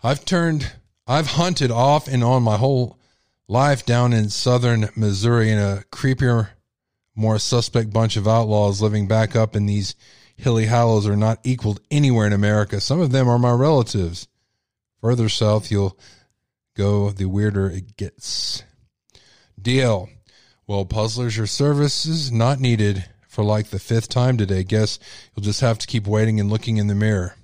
[0.00, 0.70] I've turned,
[1.08, 3.00] I've hunted off and on my whole
[3.48, 6.50] life down in southern Missouri in a creepier
[7.16, 9.96] more suspect bunch of outlaws living back up in these
[10.36, 12.80] hilly hollows are not equaled anywhere in America.
[12.80, 14.28] Some of them are my relatives.
[15.00, 15.98] Further south you'll
[16.76, 18.62] go, the weirder it gets.
[19.60, 20.08] DL.
[20.68, 24.62] Well, puzzlers, your services not needed for like the fifth time today.
[24.62, 24.98] Guess
[25.34, 27.34] you'll just have to keep waiting and looking in the mirror.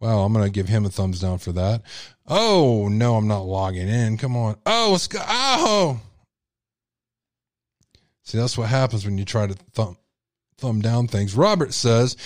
[0.00, 1.82] Wow, I'm going to give him a thumbs down for that.
[2.28, 4.16] Oh, no, I'm not logging in.
[4.18, 4.56] Come on.
[4.64, 5.26] Oh, Scott.
[5.28, 6.00] Oh.
[8.22, 9.96] See, that's what happens when you try to thumb,
[10.56, 11.34] thumb down things.
[11.34, 12.16] Robert says,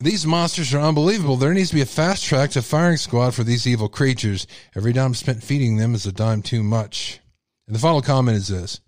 [0.00, 1.36] these monsters are unbelievable.
[1.36, 4.46] There needs to be a fast track to firing squad for these evil creatures.
[4.74, 7.20] Every dime spent feeding them is a dime too much.
[7.66, 8.80] And the final comment is this.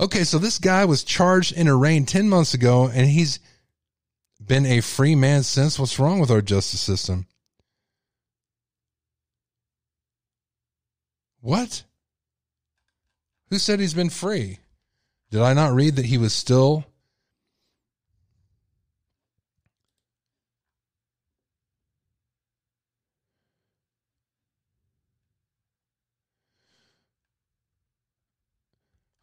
[0.00, 3.38] Okay, so this guy was charged and arraigned 10 months ago, and he's
[4.44, 5.78] been a free man since.
[5.78, 7.26] What's wrong with our justice system?
[11.42, 11.82] What?
[13.50, 14.60] Who said he's been free?
[15.30, 16.86] Did I not read that he was still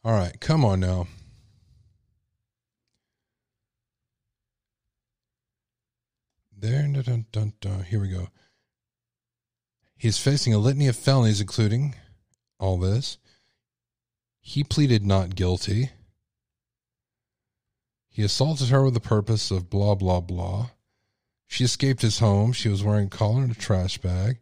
[0.07, 1.05] All right, come on now.
[6.57, 8.29] There, dun, dun, dun, here we go.
[9.97, 11.93] He is facing a litany of felonies, including
[12.57, 13.17] all this.
[14.39, 15.89] He pleaded not guilty.
[18.07, 20.69] He assaulted her with the purpose of blah, blah, blah.
[21.47, 22.53] She escaped his home.
[22.53, 24.39] She was wearing a collar and a trash bag.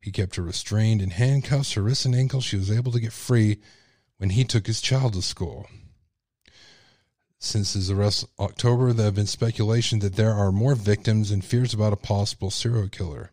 [0.00, 2.44] He kept her restrained in handcuffs, her wrists and ankles.
[2.44, 3.58] She was able to get free
[4.18, 5.66] when he took his child to school.
[7.38, 11.74] Since his arrest October, there have been speculation that there are more victims and fears
[11.74, 13.32] about a possible serial killer.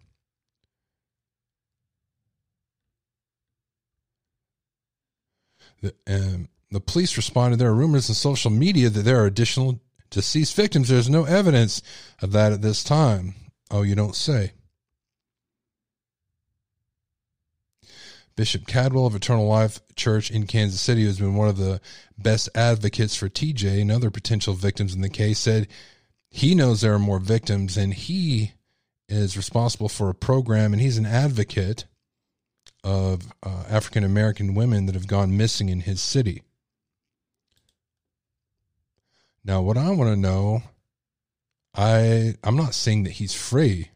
[5.82, 7.58] The, um, the police responded.
[7.58, 9.80] There are rumors in social media that there are additional
[10.10, 10.90] deceased victims.
[10.90, 11.82] There's no evidence
[12.22, 13.36] of that at this time.
[13.72, 14.52] Oh, you don't say.
[18.36, 21.82] Bishop Caldwell of Eternal Life Church in Kansas City, who's been one of the
[22.18, 25.68] best advocates for TJ and other potential victims in the case, said
[26.30, 28.54] he knows there are more victims and he
[29.10, 31.86] is responsible for a program and he's an advocate
[32.84, 36.42] of uh, African American women that have gone missing in his city.
[39.44, 40.64] Now, what I want to know,
[41.76, 43.90] I I'm not saying that he's free.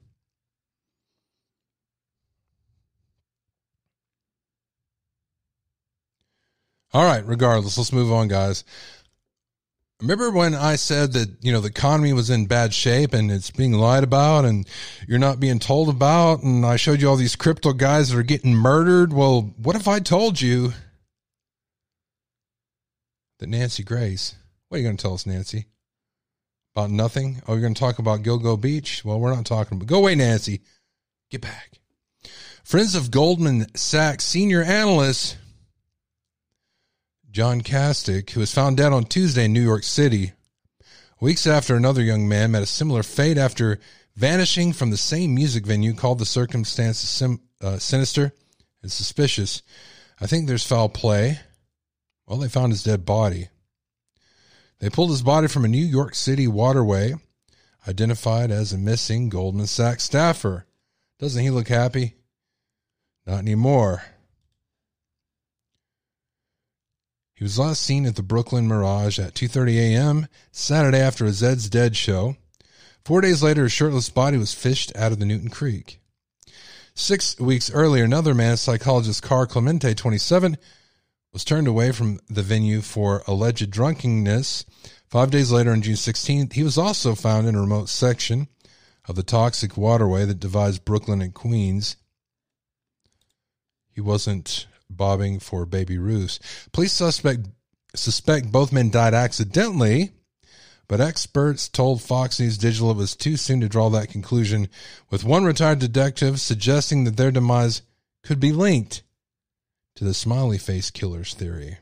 [6.93, 8.63] All right, regardless, let's move on, guys.
[10.01, 13.49] Remember when I said that, you know, the economy was in bad shape and it's
[13.49, 14.67] being lied about and
[15.07, 16.43] you're not being told about?
[16.43, 19.13] And I showed you all these crypto guys that are getting murdered.
[19.13, 20.73] Well, what if I told you
[23.39, 24.35] that Nancy Grace,
[24.67, 25.67] what are you going to tell us, Nancy?
[26.75, 27.41] About nothing?
[27.47, 29.05] Oh, you're going to talk about Gilgo Beach?
[29.05, 29.87] Well, we're not talking about.
[29.87, 30.61] Go away, Nancy.
[31.31, 31.79] Get back.
[32.65, 35.37] Friends of Goldman Sachs senior analyst
[37.35, 40.31] John Castick, who was found dead on Tuesday in New York City.
[41.19, 43.77] Weeks after another young man met a similar fate after
[44.15, 48.31] vanishing from the same music venue, called the circumstances sim, uh, sinister
[48.81, 49.63] and suspicious.
[50.21, 51.41] I think there's foul play.
[52.25, 53.49] Well, they found his dead body.
[54.79, 57.15] They pulled his body from a New York City waterway,
[57.85, 60.67] identified as a missing Goldman Sachs staffer.
[61.19, 62.15] Doesn't he look happy?
[63.27, 64.03] Not anymore.
[67.35, 70.27] He was last seen at the Brooklyn Mirage at 2:30 a.m.
[70.53, 72.37] Saturday after a Zed's Dead show.
[73.03, 75.99] Four days later, his shirtless body was fished out of the Newtown Creek.
[76.95, 80.57] Six weeks earlier, another man, psychologist Carl Clemente, 27,
[81.33, 84.65] was turned away from the venue for alleged drunkenness.
[85.09, 88.47] Five days later, on June 16th, he was also found in a remote section
[89.09, 91.97] of the toxic waterway that divides Brooklyn and Queens.
[93.89, 96.67] He wasn't bobbing for Baby Ruth.
[96.71, 97.47] Police suspect
[97.95, 100.11] suspect both men died accidentally,
[100.87, 104.67] but experts told Fox News Digital it was too soon to draw that conclusion,
[105.09, 107.81] with one retired detective suggesting that their demise
[108.23, 109.03] could be linked
[109.95, 111.77] to the smiley face killers theory.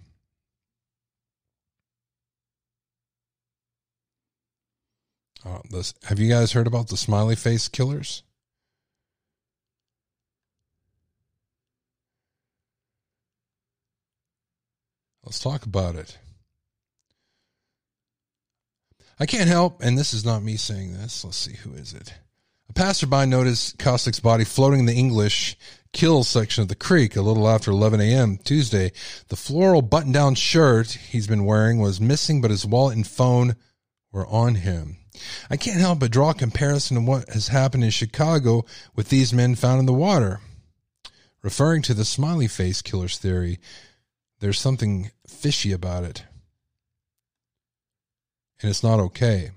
[5.46, 8.24] Uh, this, have you guys heard about the smiley face killers?
[15.24, 16.18] Let's talk about it.
[19.20, 21.24] I can't help, and this is not me saying this.
[21.24, 22.14] Let's see, who is it?
[22.70, 25.58] A passerby noticed Kasich's body floating in the English
[25.94, 28.38] Kill section of the creek a little after 11 a.m.
[28.38, 28.92] Tuesday.
[29.28, 33.56] The floral button down shirt he's been wearing was missing, but his wallet and phone
[34.12, 34.98] were on him.
[35.52, 38.66] I can't help but draw a comparison to what has happened in Chicago
[38.96, 40.42] with these men found in the water.
[41.44, 43.60] Referring to the smiley face killer's theory,
[44.44, 46.26] there's something fishy about it.
[48.62, 49.52] And it's not okay.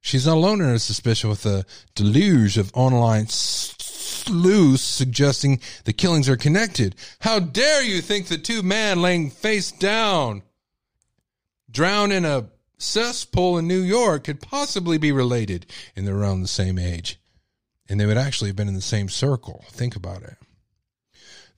[0.00, 1.64] She's not alone in her suspicion with a
[1.96, 6.94] deluge of online sleuths suggesting the killings are connected.
[7.18, 10.42] How dare you think the two men laying face down,
[11.68, 12.46] drowned in a
[12.78, 17.18] cesspool in New York, could possibly be related and they're around the same age?
[17.88, 19.64] And they would actually have been in the same circle.
[19.70, 20.36] Think about it.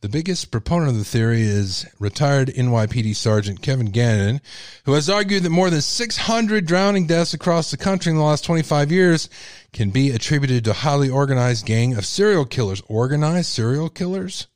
[0.01, 4.41] The biggest proponent of the theory is retired NYPD Sergeant Kevin Gannon,
[4.85, 8.45] who has argued that more than 600 drowning deaths across the country in the last
[8.45, 9.29] 25 years
[9.73, 12.81] can be attributed to a highly organized gang of serial killers.
[12.87, 14.47] Organized serial killers?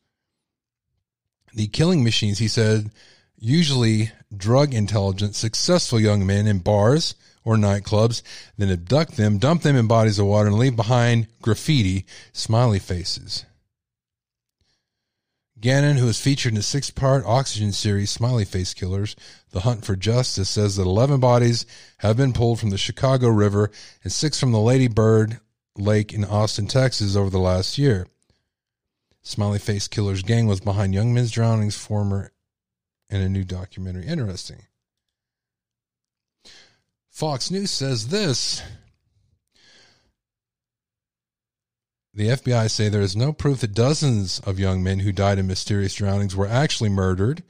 [1.53, 2.93] The killing machines, he said,
[3.37, 8.23] usually drug intelligent, successful young men in bars or nightclubs,
[8.57, 13.45] then abduct them, dump them in bodies of water, and leave behind graffiti, smiley faces.
[15.63, 19.15] Gannon, who is featured in the six part Oxygen series Smiley Face Killers,
[19.53, 21.65] The Hunt for Justice, says that 11 bodies
[21.99, 23.71] have been pulled from the Chicago River
[24.03, 25.39] and six from the Lady Bird
[25.79, 28.09] Lake in Austin, Texas over the last year.
[29.23, 32.33] Smiley Face Killers gang was behind young men's drownings, former
[33.09, 34.09] in a new documentary.
[34.09, 34.63] Interesting.
[37.09, 38.63] Fox News says this
[42.15, 45.47] The FBI say there is no proof that dozens of young men who died in
[45.47, 47.43] mysterious drownings were actually murdered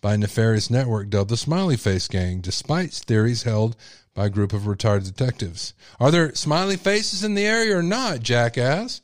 [0.00, 3.76] by a nefarious network dubbed the Smiley Face Gang, despite theories held
[4.14, 5.74] by a group of retired detectives.
[6.00, 9.02] Are there smiley faces in the area or not, jackass?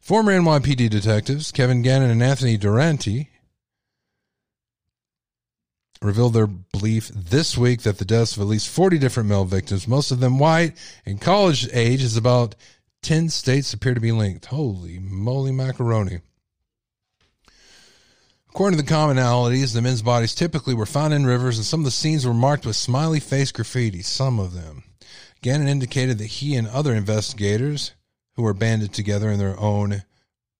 [0.00, 3.28] Former NYPD detectives Kevin Gannon and Anthony Duarte
[6.02, 9.86] revealed their belief this week that the deaths of at least 40 different male victims,
[9.86, 12.56] most of them white and college age, is about
[13.02, 14.46] 10 states appear to be linked.
[14.46, 16.20] Holy moly macaroni.
[18.50, 21.84] According to the commonalities, the men's bodies typically were found in rivers, and some of
[21.84, 24.82] the scenes were marked with smiley face graffiti, some of them.
[25.40, 27.92] Gannon indicated that he and other investigators
[28.34, 30.02] who were banded together in their own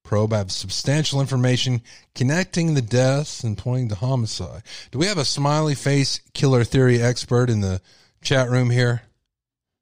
[0.05, 1.82] probe have substantial information
[2.14, 4.62] connecting the deaths and pointing to homicide.
[4.91, 7.80] Do we have a smiley face killer theory expert in the
[8.22, 9.03] chat room here?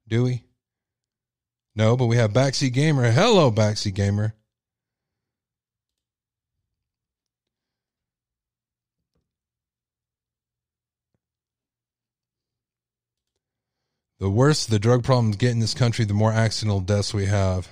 [0.07, 0.43] Do we?
[1.79, 3.09] No, but we have Backseat Gamer.
[3.09, 4.35] Hello, Backseat Gamer.
[14.19, 17.69] The worse the drug problems get in this country, the more accidental deaths we have.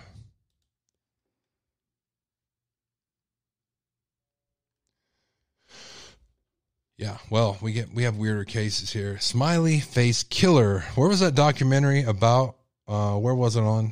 [6.98, 9.20] Yeah, well, we get we have weirder cases here.
[9.20, 10.86] Smiley face killer.
[10.96, 12.57] Where was that documentary about?
[12.88, 13.92] Uh, where was it on?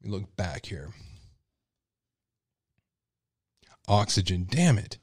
[0.00, 0.88] Let me look back here.
[3.86, 4.46] Oxygen.
[4.48, 4.98] Damn it.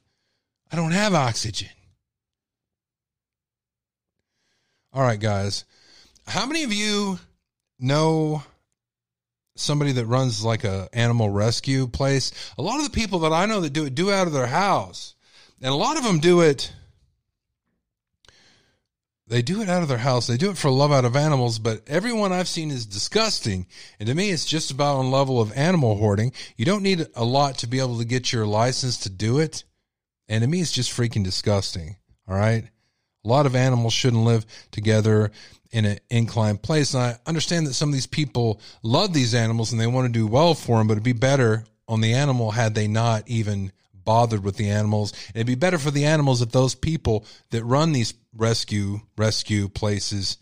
[0.71, 1.69] I don't have oxygen.
[4.93, 5.65] All right, guys.
[6.25, 7.19] How many of you
[7.79, 8.41] know
[9.55, 12.31] somebody that runs like a animal rescue place?
[12.57, 14.33] A lot of the people that I know that do it do it out of
[14.33, 15.15] their house.
[15.61, 16.71] And a lot of them do it
[19.27, 20.27] they do it out of their house.
[20.27, 23.67] They do it for love out of animals, but everyone I've seen is disgusting.
[23.99, 26.31] And to me, it's just about on level of animal hoarding.
[26.55, 29.65] You don't need a lot to be able to get your license to do it.
[30.29, 31.97] And to me, it's just freaking disgusting.
[32.27, 32.63] All right.
[33.25, 35.31] A lot of animals shouldn't live together
[35.71, 36.93] in an inclined place.
[36.93, 40.19] And I understand that some of these people love these animals and they want to
[40.19, 43.71] do well for them, but it'd be better on the animal had they not even
[44.07, 45.11] bothered with the animals.
[45.35, 50.37] It'd be better for the animals if those people that run these rescue rescue places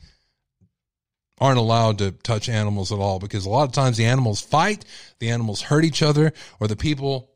[1.40, 4.86] aren't allowed to touch animals at all because a lot of times the animals fight,
[5.18, 7.32] the animals hurt each other, or the people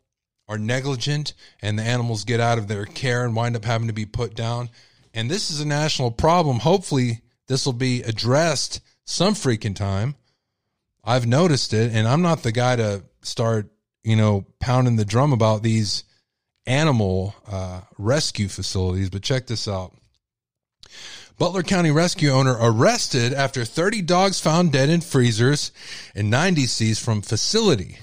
[0.47, 3.93] are negligent and the animals get out of their care and wind up having to
[3.93, 4.69] be put down.
[5.15, 6.59] And this is a national problem.
[6.59, 10.13] Hopefully, this will be addressed some freaking time.
[11.03, 13.71] I've noticed it, and I'm not the guy to start,
[14.03, 16.03] you know, pounding the drum about these
[16.69, 19.09] animal uh, rescue facilities.
[19.09, 19.93] But check this out.
[21.37, 25.71] Butler County rescue owner arrested after 30 dogs found dead in freezers
[26.13, 27.97] and 90 seized from facility.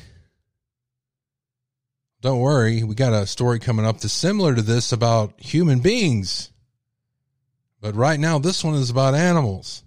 [2.22, 6.50] Don't worry, we got a story coming up that's similar to this about human beings.
[7.80, 9.84] But right now, this one is about animals.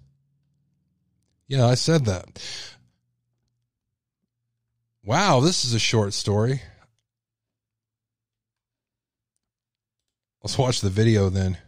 [1.48, 2.40] Yeah, I said that.
[5.04, 6.62] Wow, this is a short story.
[10.42, 11.58] Let's watch the video then.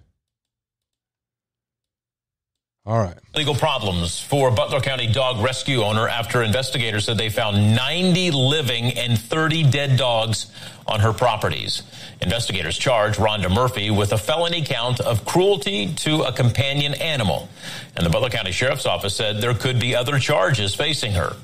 [2.87, 3.22] All right.
[3.35, 8.93] Legal problems for Butler County dog rescue owner after investigators said they found 90 living
[8.99, 10.53] and 30 dead dogs
[10.87, 11.83] on her properties.
[12.21, 17.49] Investigators charged Rhonda Murphy with a felony count of cruelty to a companion animal.
[17.97, 21.35] And the Butler County Sheriff's Office said there could be other charges facing her.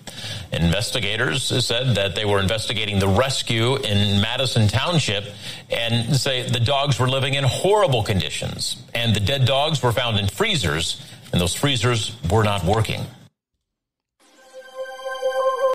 [0.52, 5.24] Investigators said that they were investigating the rescue in Madison Township
[5.70, 8.76] and say the dogs were living in horrible conditions.
[8.94, 11.00] And the dead dogs were found in freezers
[11.32, 13.04] and those freezers were not working.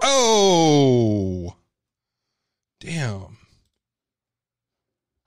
[0.02, 1.56] Oh,
[2.80, 3.38] damn.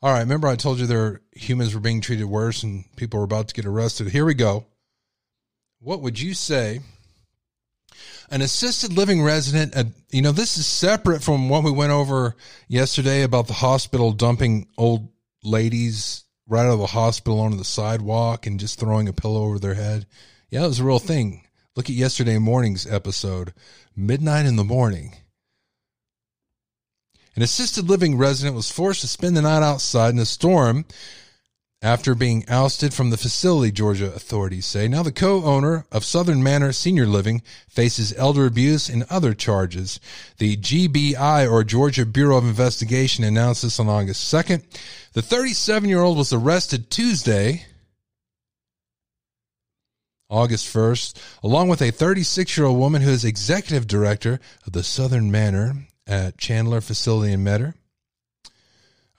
[0.02, 3.24] All right, remember I told you there humans were being treated worse and people were
[3.24, 4.08] about to get arrested.
[4.08, 4.66] Here we go.
[5.80, 6.80] What would you say?
[8.30, 12.36] An assisted living resident, uh, you know, this is separate from what we went over
[12.68, 15.08] yesterday about the hospital dumping old
[15.42, 19.58] ladies right out of the hospital onto the sidewalk and just throwing a pillow over
[19.58, 20.06] their head.
[20.48, 21.42] Yeah, it was a real thing.
[21.74, 23.52] Look at yesterday morning's episode,
[23.96, 25.16] midnight in the morning.
[27.34, 30.86] An assisted living resident was forced to spend the night outside in a storm
[31.82, 34.88] after being ousted from the facility, Georgia authorities say.
[34.88, 40.00] Now, the co owner of Southern Manor Senior Living faces elder abuse and other charges.
[40.38, 44.62] The GBI, or Georgia Bureau of Investigation, announced this on August 2nd.
[45.12, 47.66] The 37 year old was arrested Tuesday,
[50.28, 54.82] August 1st, along with a 36 year old woman who is executive director of the
[54.82, 57.74] Southern Manor at Candler facility in Metter.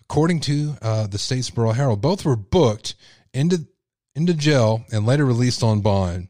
[0.01, 2.95] According to uh, the Statesboro Herald, both were booked
[3.33, 3.67] into
[4.15, 6.27] into jail and later released on bond.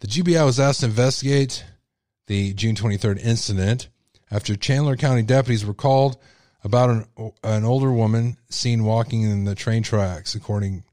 [0.00, 1.64] The GBI was asked to investigate
[2.28, 3.88] the June 23rd incident
[4.30, 6.16] after Candler County deputies were called
[6.62, 10.34] about an, an older woman seen walking in the train tracks.
[10.34, 10.84] According,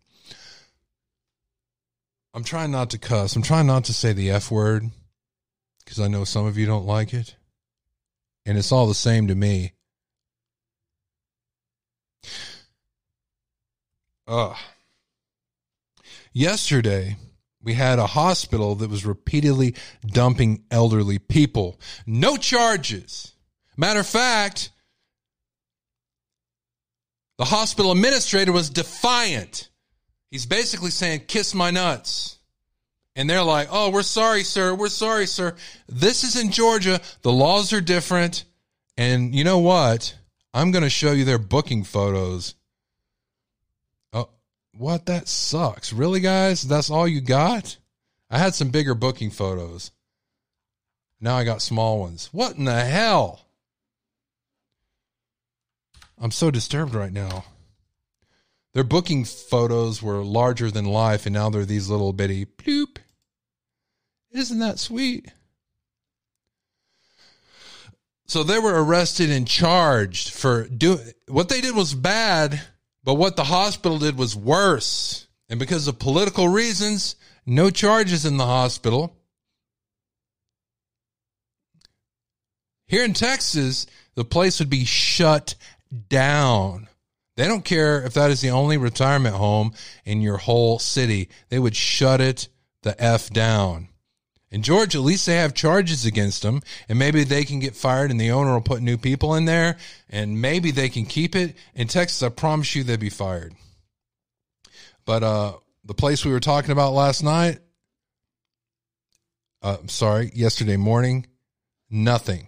[2.37, 3.35] I'm trying not to cuss.
[3.35, 4.91] I'm trying not to say the F word
[5.79, 7.35] because I know some of you don't like it,
[8.45, 9.73] and it's all the same to me.
[14.27, 14.55] Ugh.
[16.31, 17.17] Yesterday,
[17.63, 19.73] we had a hospital that was repeatedly
[20.05, 21.79] dumping elderly people.
[22.05, 23.33] No charges.
[23.77, 24.69] Matter of fact,
[27.39, 29.69] the hospital administrator was defiant.
[30.31, 32.37] He's basically saying, kiss my nuts.
[33.15, 34.75] And they're like, oh, we're sorry, sir.
[34.75, 35.55] We're sorry, sir.
[35.87, 37.01] This is in Georgia.
[37.23, 38.43] The laws are different.
[38.95, 40.15] And you know what?
[40.53, 42.55] I'm going to show you their booking photos.
[44.13, 44.29] Oh,
[44.77, 45.07] what?
[45.07, 45.93] That sucks.
[45.93, 46.61] Really, guys?
[46.61, 47.77] That's all you got?
[48.29, 49.91] I had some bigger booking photos.
[51.19, 52.29] Now I got small ones.
[52.31, 53.47] What in the hell?
[56.19, 57.45] I'm so disturbed right now.
[58.77, 62.99] Their booking photos were larger than life, and now they're these little bitty bloop.
[64.29, 65.31] Isn't that sweet?
[68.27, 72.61] So they were arrested and charged for doing what they did was bad,
[73.03, 75.25] but what the hospital did was worse.
[75.49, 77.15] And because of political reasons,
[77.47, 79.17] no charges in the hospital.
[82.85, 85.55] Here in Texas, the place would be shut
[86.09, 86.86] down.
[87.37, 89.73] They don't care if that is the only retirement home
[90.03, 91.29] in your whole city.
[91.49, 92.49] They would shut it
[92.81, 93.89] the F down.
[94.49, 98.09] In Georgia, at least they have charges against them, and maybe they can get fired,
[98.09, 99.77] and the owner will put new people in there,
[100.09, 101.55] and maybe they can keep it.
[101.75, 103.53] In Texas, I promise you, they'd be fired.
[105.05, 107.59] But uh, the place we were talking about last night,
[109.61, 111.27] uh, sorry, yesterday morning,
[111.89, 112.47] nothing.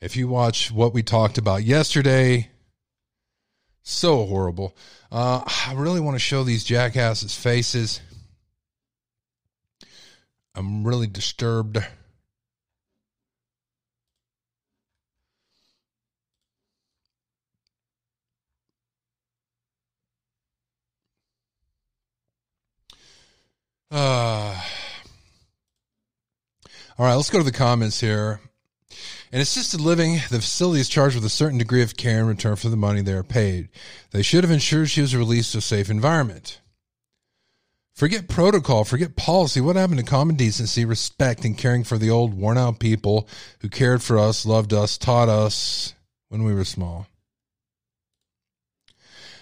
[0.00, 2.50] If you watch what we talked about yesterday,
[3.82, 4.76] so horrible.
[5.10, 8.00] Uh, I really want to show these jackasses' faces.
[10.54, 11.78] I'm really disturbed.
[23.90, 24.60] Uh,
[26.98, 28.40] all right, let's go to the comments here.
[29.36, 32.56] In assisted living, the facility is charged with a certain degree of care in return
[32.56, 33.68] for the money they are paid.
[34.10, 36.62] They should have ensured she was released to a safe environment.
[37.92, 39.60] Forget protocol, forget policy.
[39.60, 43.28] What happened to common decency, respect, and caring for the old, worn out people
[43.60, 45.92] who cared for us, loved us, taught us
[46.30, 47.06] when we were small?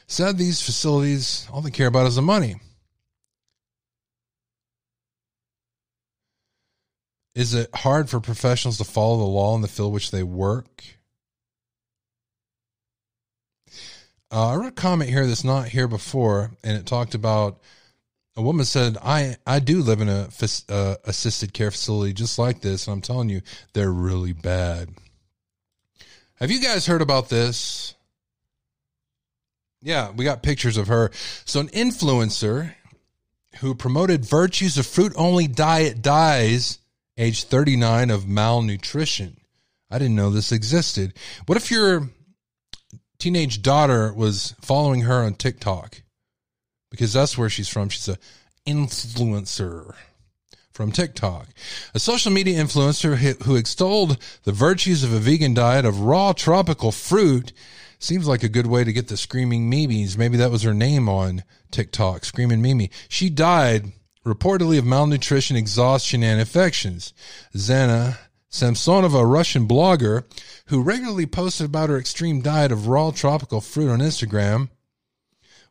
[0.09, 2.57] Said these facilities, all they care about is the money.
[7.35, 10.85] Is it hard for professionals to follow the law in the field which they work?
[14.30, 17.61] Uh, I read a comment here that's not here before, and it talked about
[18.37, 20.28] a woman said, "I I do live in a
[20.68, 24.91] uh, assisted care facility just like this, and I'm telling you, they're really bad."
[26.37, 27.95] Have you guys heard about this?
[29.82, 31.11] Yeah, we got pictures of her.
[31.45, 32.74] So an influencer
[33.59, 36.78] who promoted virtues of fruit only diet dies
[37.17, 39.39] age 39 of malnutrition.
[39.91, 41.15] I didn't know this existed.
[41.47, 42.11] What if your
[43.19, 46.03] teenage daughter was following her on TikTok?
[46.91, 47.89] Because that's where she's from.
[47.89, 48.19] She's a
[48.67, 49.95] influencer
[50.73, 51.49] from TikTok.
[51.95, 56.91] A social media influencer who extolled the virtues of a vegan diet of raw tropical
[56.91, 57.53] fruit
[58.01, 60.19] seems like a good way to get the screaming Mimi's.
[60.19, 62.91] Maybe that was her name on TikTok, Screaming Mimi.
[63.09, 63.93] She died
[64.25, 67.12] reportedly of malnutrition, exhaustion, and infections.
[67.55, 68.18] Zhanna
[68.51, 70.25] Samsonova, a Russian blogger
[70.66, 74.68] who regularly posted about her extreme diet of raw tropical fruit on Instagram,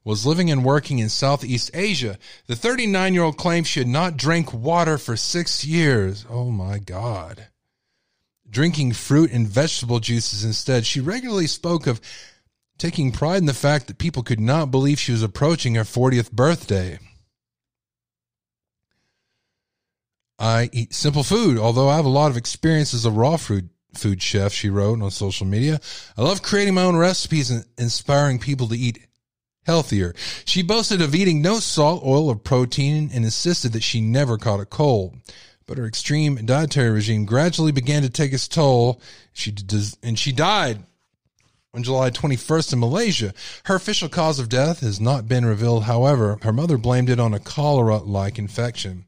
[0.04, 2.18] was living and working in Southeast Asia.
[2.48, 6.26] The 39 year old claimed she had not drank water for six years.
[6.30, 7.48] Oh my God.
[8.50, 10.86] Drinking fruit and vegetable juices instead.
[10.86, 12.02] She regularly spoke of
[12.78, 16.32] taking pride in the fact that people could not believe she was approaching her 40th
[16.32, 17.00] birthday.
[20.40, 23.70] I eat simple food, although I have a lot of experience as a raw food
[23.94, 25.80] food chef, she wrote on social media.
[26.18, 29.06] I love creating my own recipes and inspiring people to eat
[29.66, 30.14] healthier.
[30.46, 34.60] She boasted of eating no salt, oil, or protein and insisted that she never caught
[34.60, 35.16] a cold.
[35.66, 39.02] But her extreme dietary regime gradually began to take its toll.
[39.32, 40.84] She does, and she died
[41.74, 43.34] on July 21st in Malaysia.
[43.66, 45.86] Her official cause of death has not been revealed.
[45.86, 49.06] However, her mother blamed it on a cholera-like infection.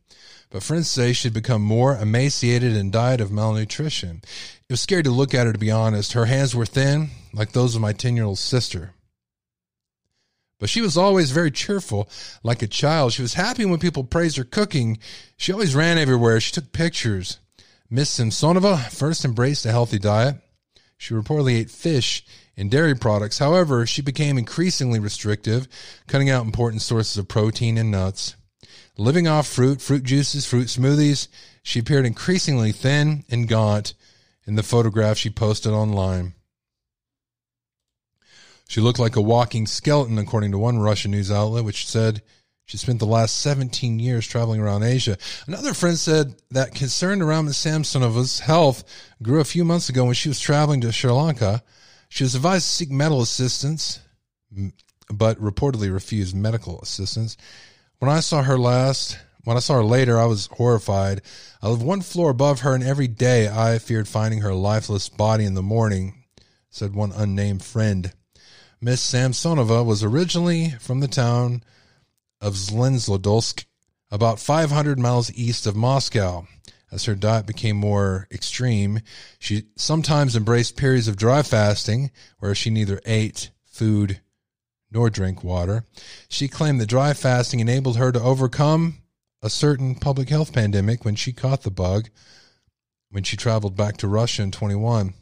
[0.56, 4.22] But friends say she'd become more emaciated and died of malnutrition.
[4.24, 6.14] It was scary to look at her, to be honest.
[6.14, 8.94] Her hands were thin, like those of my 10 year old sister.
[10.58, 12.08] But she was always very cheerful,
[12.42, 13.12] like a child.
[13.12, 14.98] She was happy when people praised her cooking.
[15.36, 16.40] She always ran everywhere.
[16.40, 17.38] She took pictures.
[17.90, 20.38] Miss Samsonova first embraced a healthy diet.
[20.96, 22.24] She reportedly ate fish
[22.56, 23.40] and dairy products.
[23.40, 25.68] However, she became increasingly restrictive,
[26.08, 28.38] cutting out important sources of protein and nuts.
[28.98, 31.28] Living off fruit, fruit juices, fruit smoothies,
[31.62, 33.94] she appeared increasingly thin and gaunt
[34.46, 36.34] in the photograph she posted online.
[38.68, 42.22] She looked like a walking skeleton, according to one Russian news outlet, which said
[42.66, 45.18] she spent the last 17 years traveling around Asia.
[45.46, 47.58] Another friend said that concern around Ms.
[47.58, 48.84] Samsonova's health
[49.22, 51.64] grew a few months ago when she was traveling to Sri Lanka.
[52.10, 54.00] She was advised to seek medical assistance,
[55.14, 57.38] but reportedly refused medical assistance.
[58.00, 61.22] When I saw her last, when I saw her later, I was horrified.
[61.62, 65.46] I lived one floor above her, and every day I feared finding her lifeless body
[65.46, 66.26] in the morning,
[66.70, 68.12] said one unnamed friend.
[68.82, 71.64] Miss Samsonova was originally from the town
[72.42, 73.66] of Zlenzlodolsk,
[74.12, 76.48] about 500 miles east of Moscow.
[76.92, 79.00] As her diet became more extreme,
[79.40, 84.22] she sometimes embraced periods of dry fasting where she neither ate food
[84.92, 85.86] nor drink water.
[86.30, 88.98] She claimed that dry fasting enabled her to overcome
[89.42, 92.10] a certain public health pandemic when she caught the bug
[93.12, 95.14] when she traveled back to Russia in 21.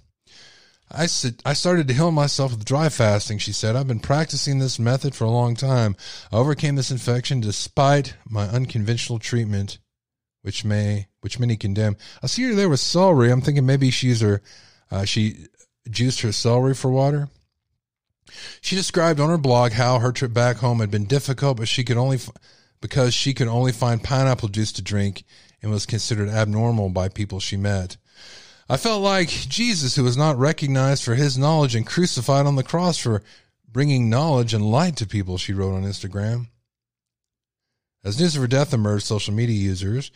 [0.91, 3.75] I said, I started to heal myself with dry fasting, she said.
[3.75, 5.95] I've been practicing this method for a long time.
[6.31, 9.79] I overcame this infection despite my unconventional treatment,
[10.41, 11.97] which may, which many condemn.
[12.21, 13.31] I see her there with celery.
[13.31, 14.41] I'm thinking maybe she's her,
[14.91, 15.47] uh, she
[15.89, 17.29] juiced her celery for water.
[18.61, 21.83] She described on her blog how her trip back home had been difficult, but she
[21.83, 22.19] could only,
[22.81, 25.23] because she could only find pineapple juice to drink
[25.61, 27.97] and was considered abnormal by people she met.
[28.69, 32.63] I felt like Jesus, who was not recognized for his knowledge and crucified on the
[32.63, 33.23] cross for
[33.71, 36.47] bringing knowledge and light to people, she wrote on Instagram.
[38.03, 40.11] As news of her death emerged, social media users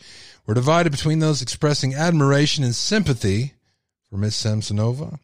[0.46, 3.54] were divided between those expressing admiration and sympathy
[4.08, 5.18] for Miss Samsonova.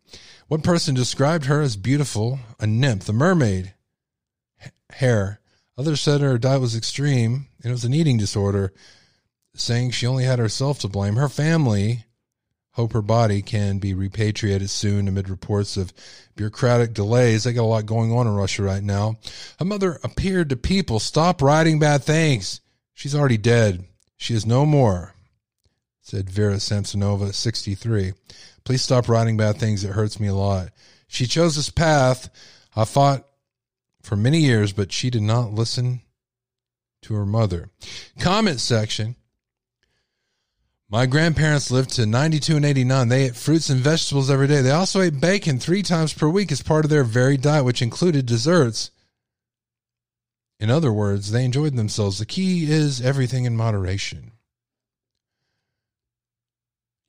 [0.49, 3.75] One person described her as beautiful, a nymph, a mermaid
[4.91, 5.41] hair.
[5.79, 8.73] Others said her diet was extreme and it was an eating disorder,
[9.55, 11.17] saying she only had herself to blame.
[11.17, 12.05] Her family
[12.73, 15.93] hope her body can be repatriated soon amid reports of
[16.37, 17.45] bureaucratic delays.
[17.45, 19.17] They got a lot going on in Russia right now.
[19.59, 22.61] Her mother appeared to people, stop writing bad things.
[22.93, 23.85] She's already dead.
[24.17, 25.15] She is no more,
[26.01, 28.13] said Vera Samsonova, 63.
[28.65, 29.85] Please stop writing bad things.
[29.85, 30.71] It hurts me a lot.
[31.07, 32.31] She chose this path.
[32.75, 33.27] I fought
[34.03, 36.01] for many years, but she did not listen
[37.03, 37.71] to her mother.
[38.19, 39.17] Comment section
[40.89, 43.09] My grandparents lived to 92 and 89.
[43.09, 44.63] They ate fruits and vegetables every day.
[44.63, 47.83] They also ate bacon three times per week as part of their varied diet, which
[47.83, 48.91] included desserts.
[50.59, 52.19] In other words, they enjoyed themselves.
[52.19, 54.33] The key is everything in moderation.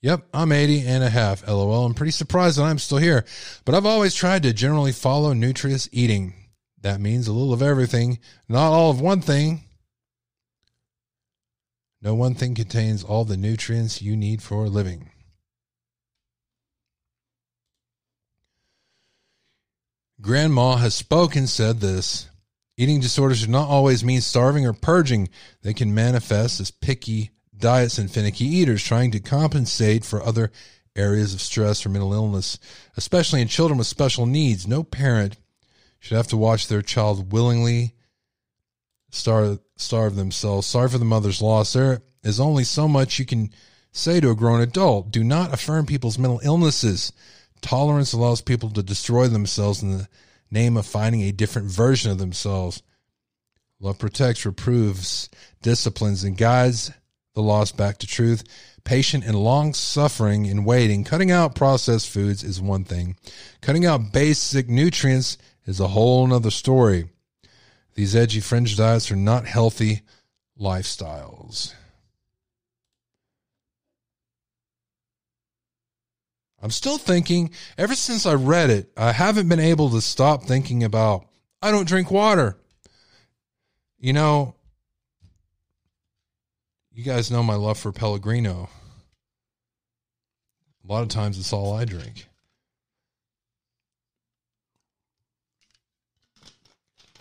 [0.01, 1.85] Yep, I'm 80 and a half, lol.
[1.85, 3.25] I'm pretty surprised that I'm still here,
[3.63, 6.33] but I've always tried to generally follow nutritious eating.
[6.81, 9.63] That means a little of everything, not all of one thing.
[12.01, 15.09] No one thing contains all the nutrients you need for living.
[20.21, 22.29] Grandma has spoken, said this.
[22.77, 25.29] Eating disorders do not always mean starving or purging.
[25.63, 30.51] They can manifest as picky diets and finicky eaters trying to compensate for other
[30.95, 32.57] areas of stress or mental illness,
[32.95, 34.67] especially in children with special needs.
[34.67, 35.37] No parent
[35.99, 37.93] should have to watch their child willingly
[39.09, 40.67] starve, starve themselves.
[40.67, 41.73] Sorry for the mother's loss.
[41.73, 43.51] There is only so much you can
[43.91, 45.11] say to a grown adult.
[45.11, 47.11] Do not affirm people's mental illnesses.
[47.61, 50.07] Tolerance allows people to destroy themselves in the
[50.51, 52.83] name of finding a different version of themselves.
[53.79, 55.29] Love protects, reproves,
[55.61, 56.91] disciplines, and guides
[57.35, 58.43] the loss back to truth.
[58.83, 61.03] Patient and long suffering in waiting.
[61.03, 63.17] Cutting out processed foods is one thing.
[63.61, 67.09] Cutting out basic nutrients is a whole nother story.
[67.93, 70.01] These edgy fringe diets are not healthy
[70.59, 71.73] lifestyles.
[76.61, 80.83] I'm still thinking, ever since I read it, I haven't been able to stop thinking
[80.83, 81.25] about,
[81.61, 82.57] I don't drink water.
[83.99, 84.55] You know,
[86.95, 88.69] you guys know my love for Pellegrino.
[90.87, 92.27] A lot of times it's all I drink.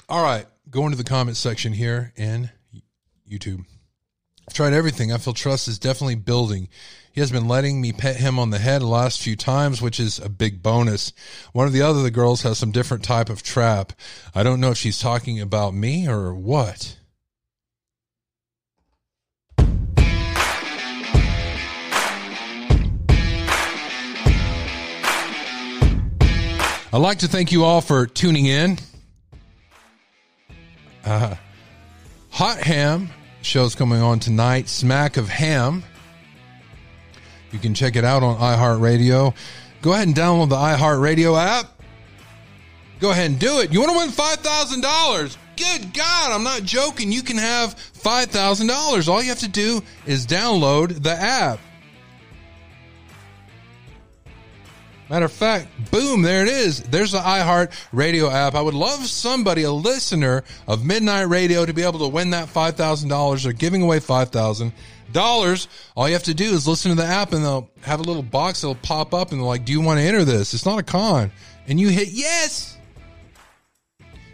[0.08, 2.50] All right, go into the comment section here in
[3.28, 3.64] YouTube.
[4.46, 5.12] I've tried everything.
[5.12, 6.68] I feel trust is definitely building.
[7.10, 9.98] He has been letting me pet him on the head the last few times, which
[9.98, 11.12] is a big bonus.
[11.52, 13.92] One of the other the girls has some different type of trap.
[14.34, 16.96] I don't know if she's talking about me or what.
[26.94, 28.78] I'd like to thank you all for tuning in.
[31.04, 31.34] Uh,
[32.30, 33.10] Hot Ham
[33.42, 34.68] show's coming on tonight.
[34.68, 35.82] Smack of Ham.
[37.50, 39.34] You can check it out on iHeartRadio.
[39.82, 41.82] Go ahead and download the iHeartRadio app.
[43.00, 43.72] Go ahead and do it.
[43.72, 45.36] You want to win $5,000?
[45.56, 47.10] Good God, I'm not joking.
[47.10, 49.08] You can have $5,000.
[49.08, 51.58] All you have to do is download the app.
[55.10, 56.82] Matter of fact, boom, there it is.
[56.82, 58.54] There's the iHeart Radio app.
[58.54, 62.48] I would love somebody, a listener of Midnight Radio, to be able to win that
[62.48, 63.42] $5,000.
[63.42, 65.66] They're giving away $5,000.
[65.94, 68.22] All you have to do is listen to the app and they'll have a little
[68.22, 70.54] box that'll pop up and they're like, Do you want to enter this?
[70.54, 71.30] It's not a con.
[71.68, 72.78] And you hit yes.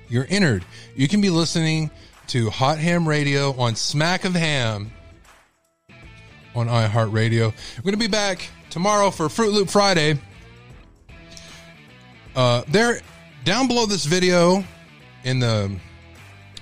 [0.08, 0.64] You're entered.
[0.96, 1.90] You can be listening
[2.28, 4.92] to Hot Ham Radio on Smack of Ham
[6.54, 7.52] on iHeartRadio.
[7.76, 10.18] We're going to be back tomorrow for Fruit Loop Friday.
[12.40, 12.98] Uh, there,
[13.44, 14.64] down below this video,
[15.24, 15.70] in the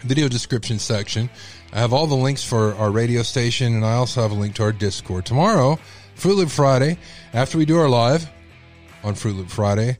[0.00, 1.30] video description section,
[1.72, 4.56] I have all the links for our radio station, and I also have a link
[4.56, 5.24] to our Discord.
[5.24, 5.78] Tomorrow,
[6.16, 6.98] Fruit Loop Friday,
[7.32, 8.28] after we do our live
[9.04, 9.98] on Fruit Loop Friday,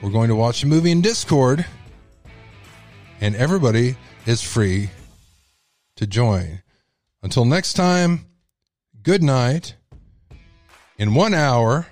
[0.00, 1.66] we're going to watch a movie in Discord,
[3.20, 4.90] and everybody is free
[5.96, 6.62] to join.
[7.24, 8.26] Until next time,
[9.02, 9.74] good night.
[10.96, 11.88] In one hour,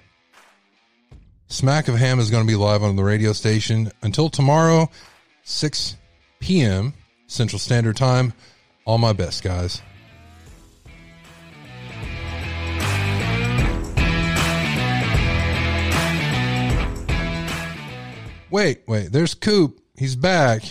[1.55, 4.90] Smack of Ham is going to be live on the radio station until tomorrow,
[5.44, 5.97] 6
[6.40, 6.94] p.m.
[7.28, 8.32] Central Standard Time.
[8.85, 9.81] All my best, guys.
[18.51, 19.81] Wait, wait, there's Coop.
[19.97, 20.64] He's back.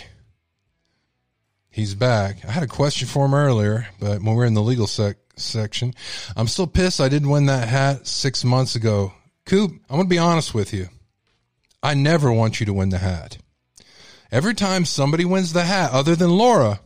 [1.70, 2.44] He's back.
[2.44, 5.16] I had a question for him earlier, but when we are in the legal sec-
[5.38, 5.94] section,
[6.36, 9.14] I'm still pissed I didn't win that hat six months ago.
[9.46, 10.88] Coop, I'm going to be honest with you.
[11.82, 13.38] I never want you to win the hat.
[14.32, 16.80] Every time somebody wins the hat, other than Laura,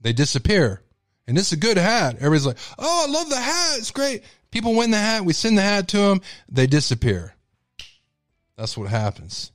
[0.00, 0.82] they disappear.
[1.28, 2.16] And it's a good hat.
[2.16, 3.78] Everybody's like, oh, I love the hat.
[3.78, 4.22] It's great.
[4.50, 5.24] People win the hat.
[5.24, 6.20] We send the hat to them.
[6.48, 7.34] They disappear.
[8.56, 9.52] That's what happens.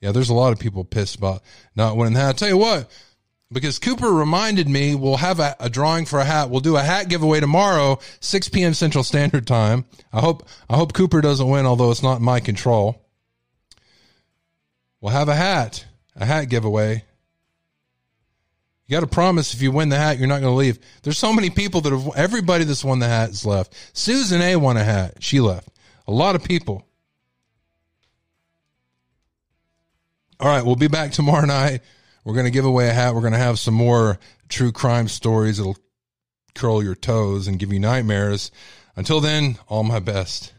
[0.00, 1.42] Yeah, there's a lot of people pissed about
[1.74, 2.26] not winning the hat.
[2.26, 2.90] I'll tell you what,
[3.52, 6.50] because Cooper reminded me we'll have a, a, drawing for a hat.
[6.50, 8.74] We'll do a hat giveaway tomorrow, 6 p.m.
[8.74, 9.84] Central Standard Time.
[10.12, 13.04] I hope I hope Cooper doesn't win, although it's not in my control.
[15.00, 15.84] We'll have a hat,
[16.16, 17.04] a hat giveaway.
[18.86, 20.78] You got to promise if you win the hat, you're not going to leave.
[21.02, 23.74] There's so many people that have, everybody that's won the hat has left.
[23.94, 25.14] Susan A won a hat.
[25.20, 25.68] She left.
[26.06, 26.86] A lot of people.
[30.38, 31.80] All right, we'll be back tomorrow night.
[32.24, 33.14] We're going to give away a hat.
[33.14, 34.18] We're going to have some more
[34.48, 35.76] true crime stories that'll
[36.54, 38.50] curl your toes and give you nightmares.
[38.94, 40.52] Until then, all my best.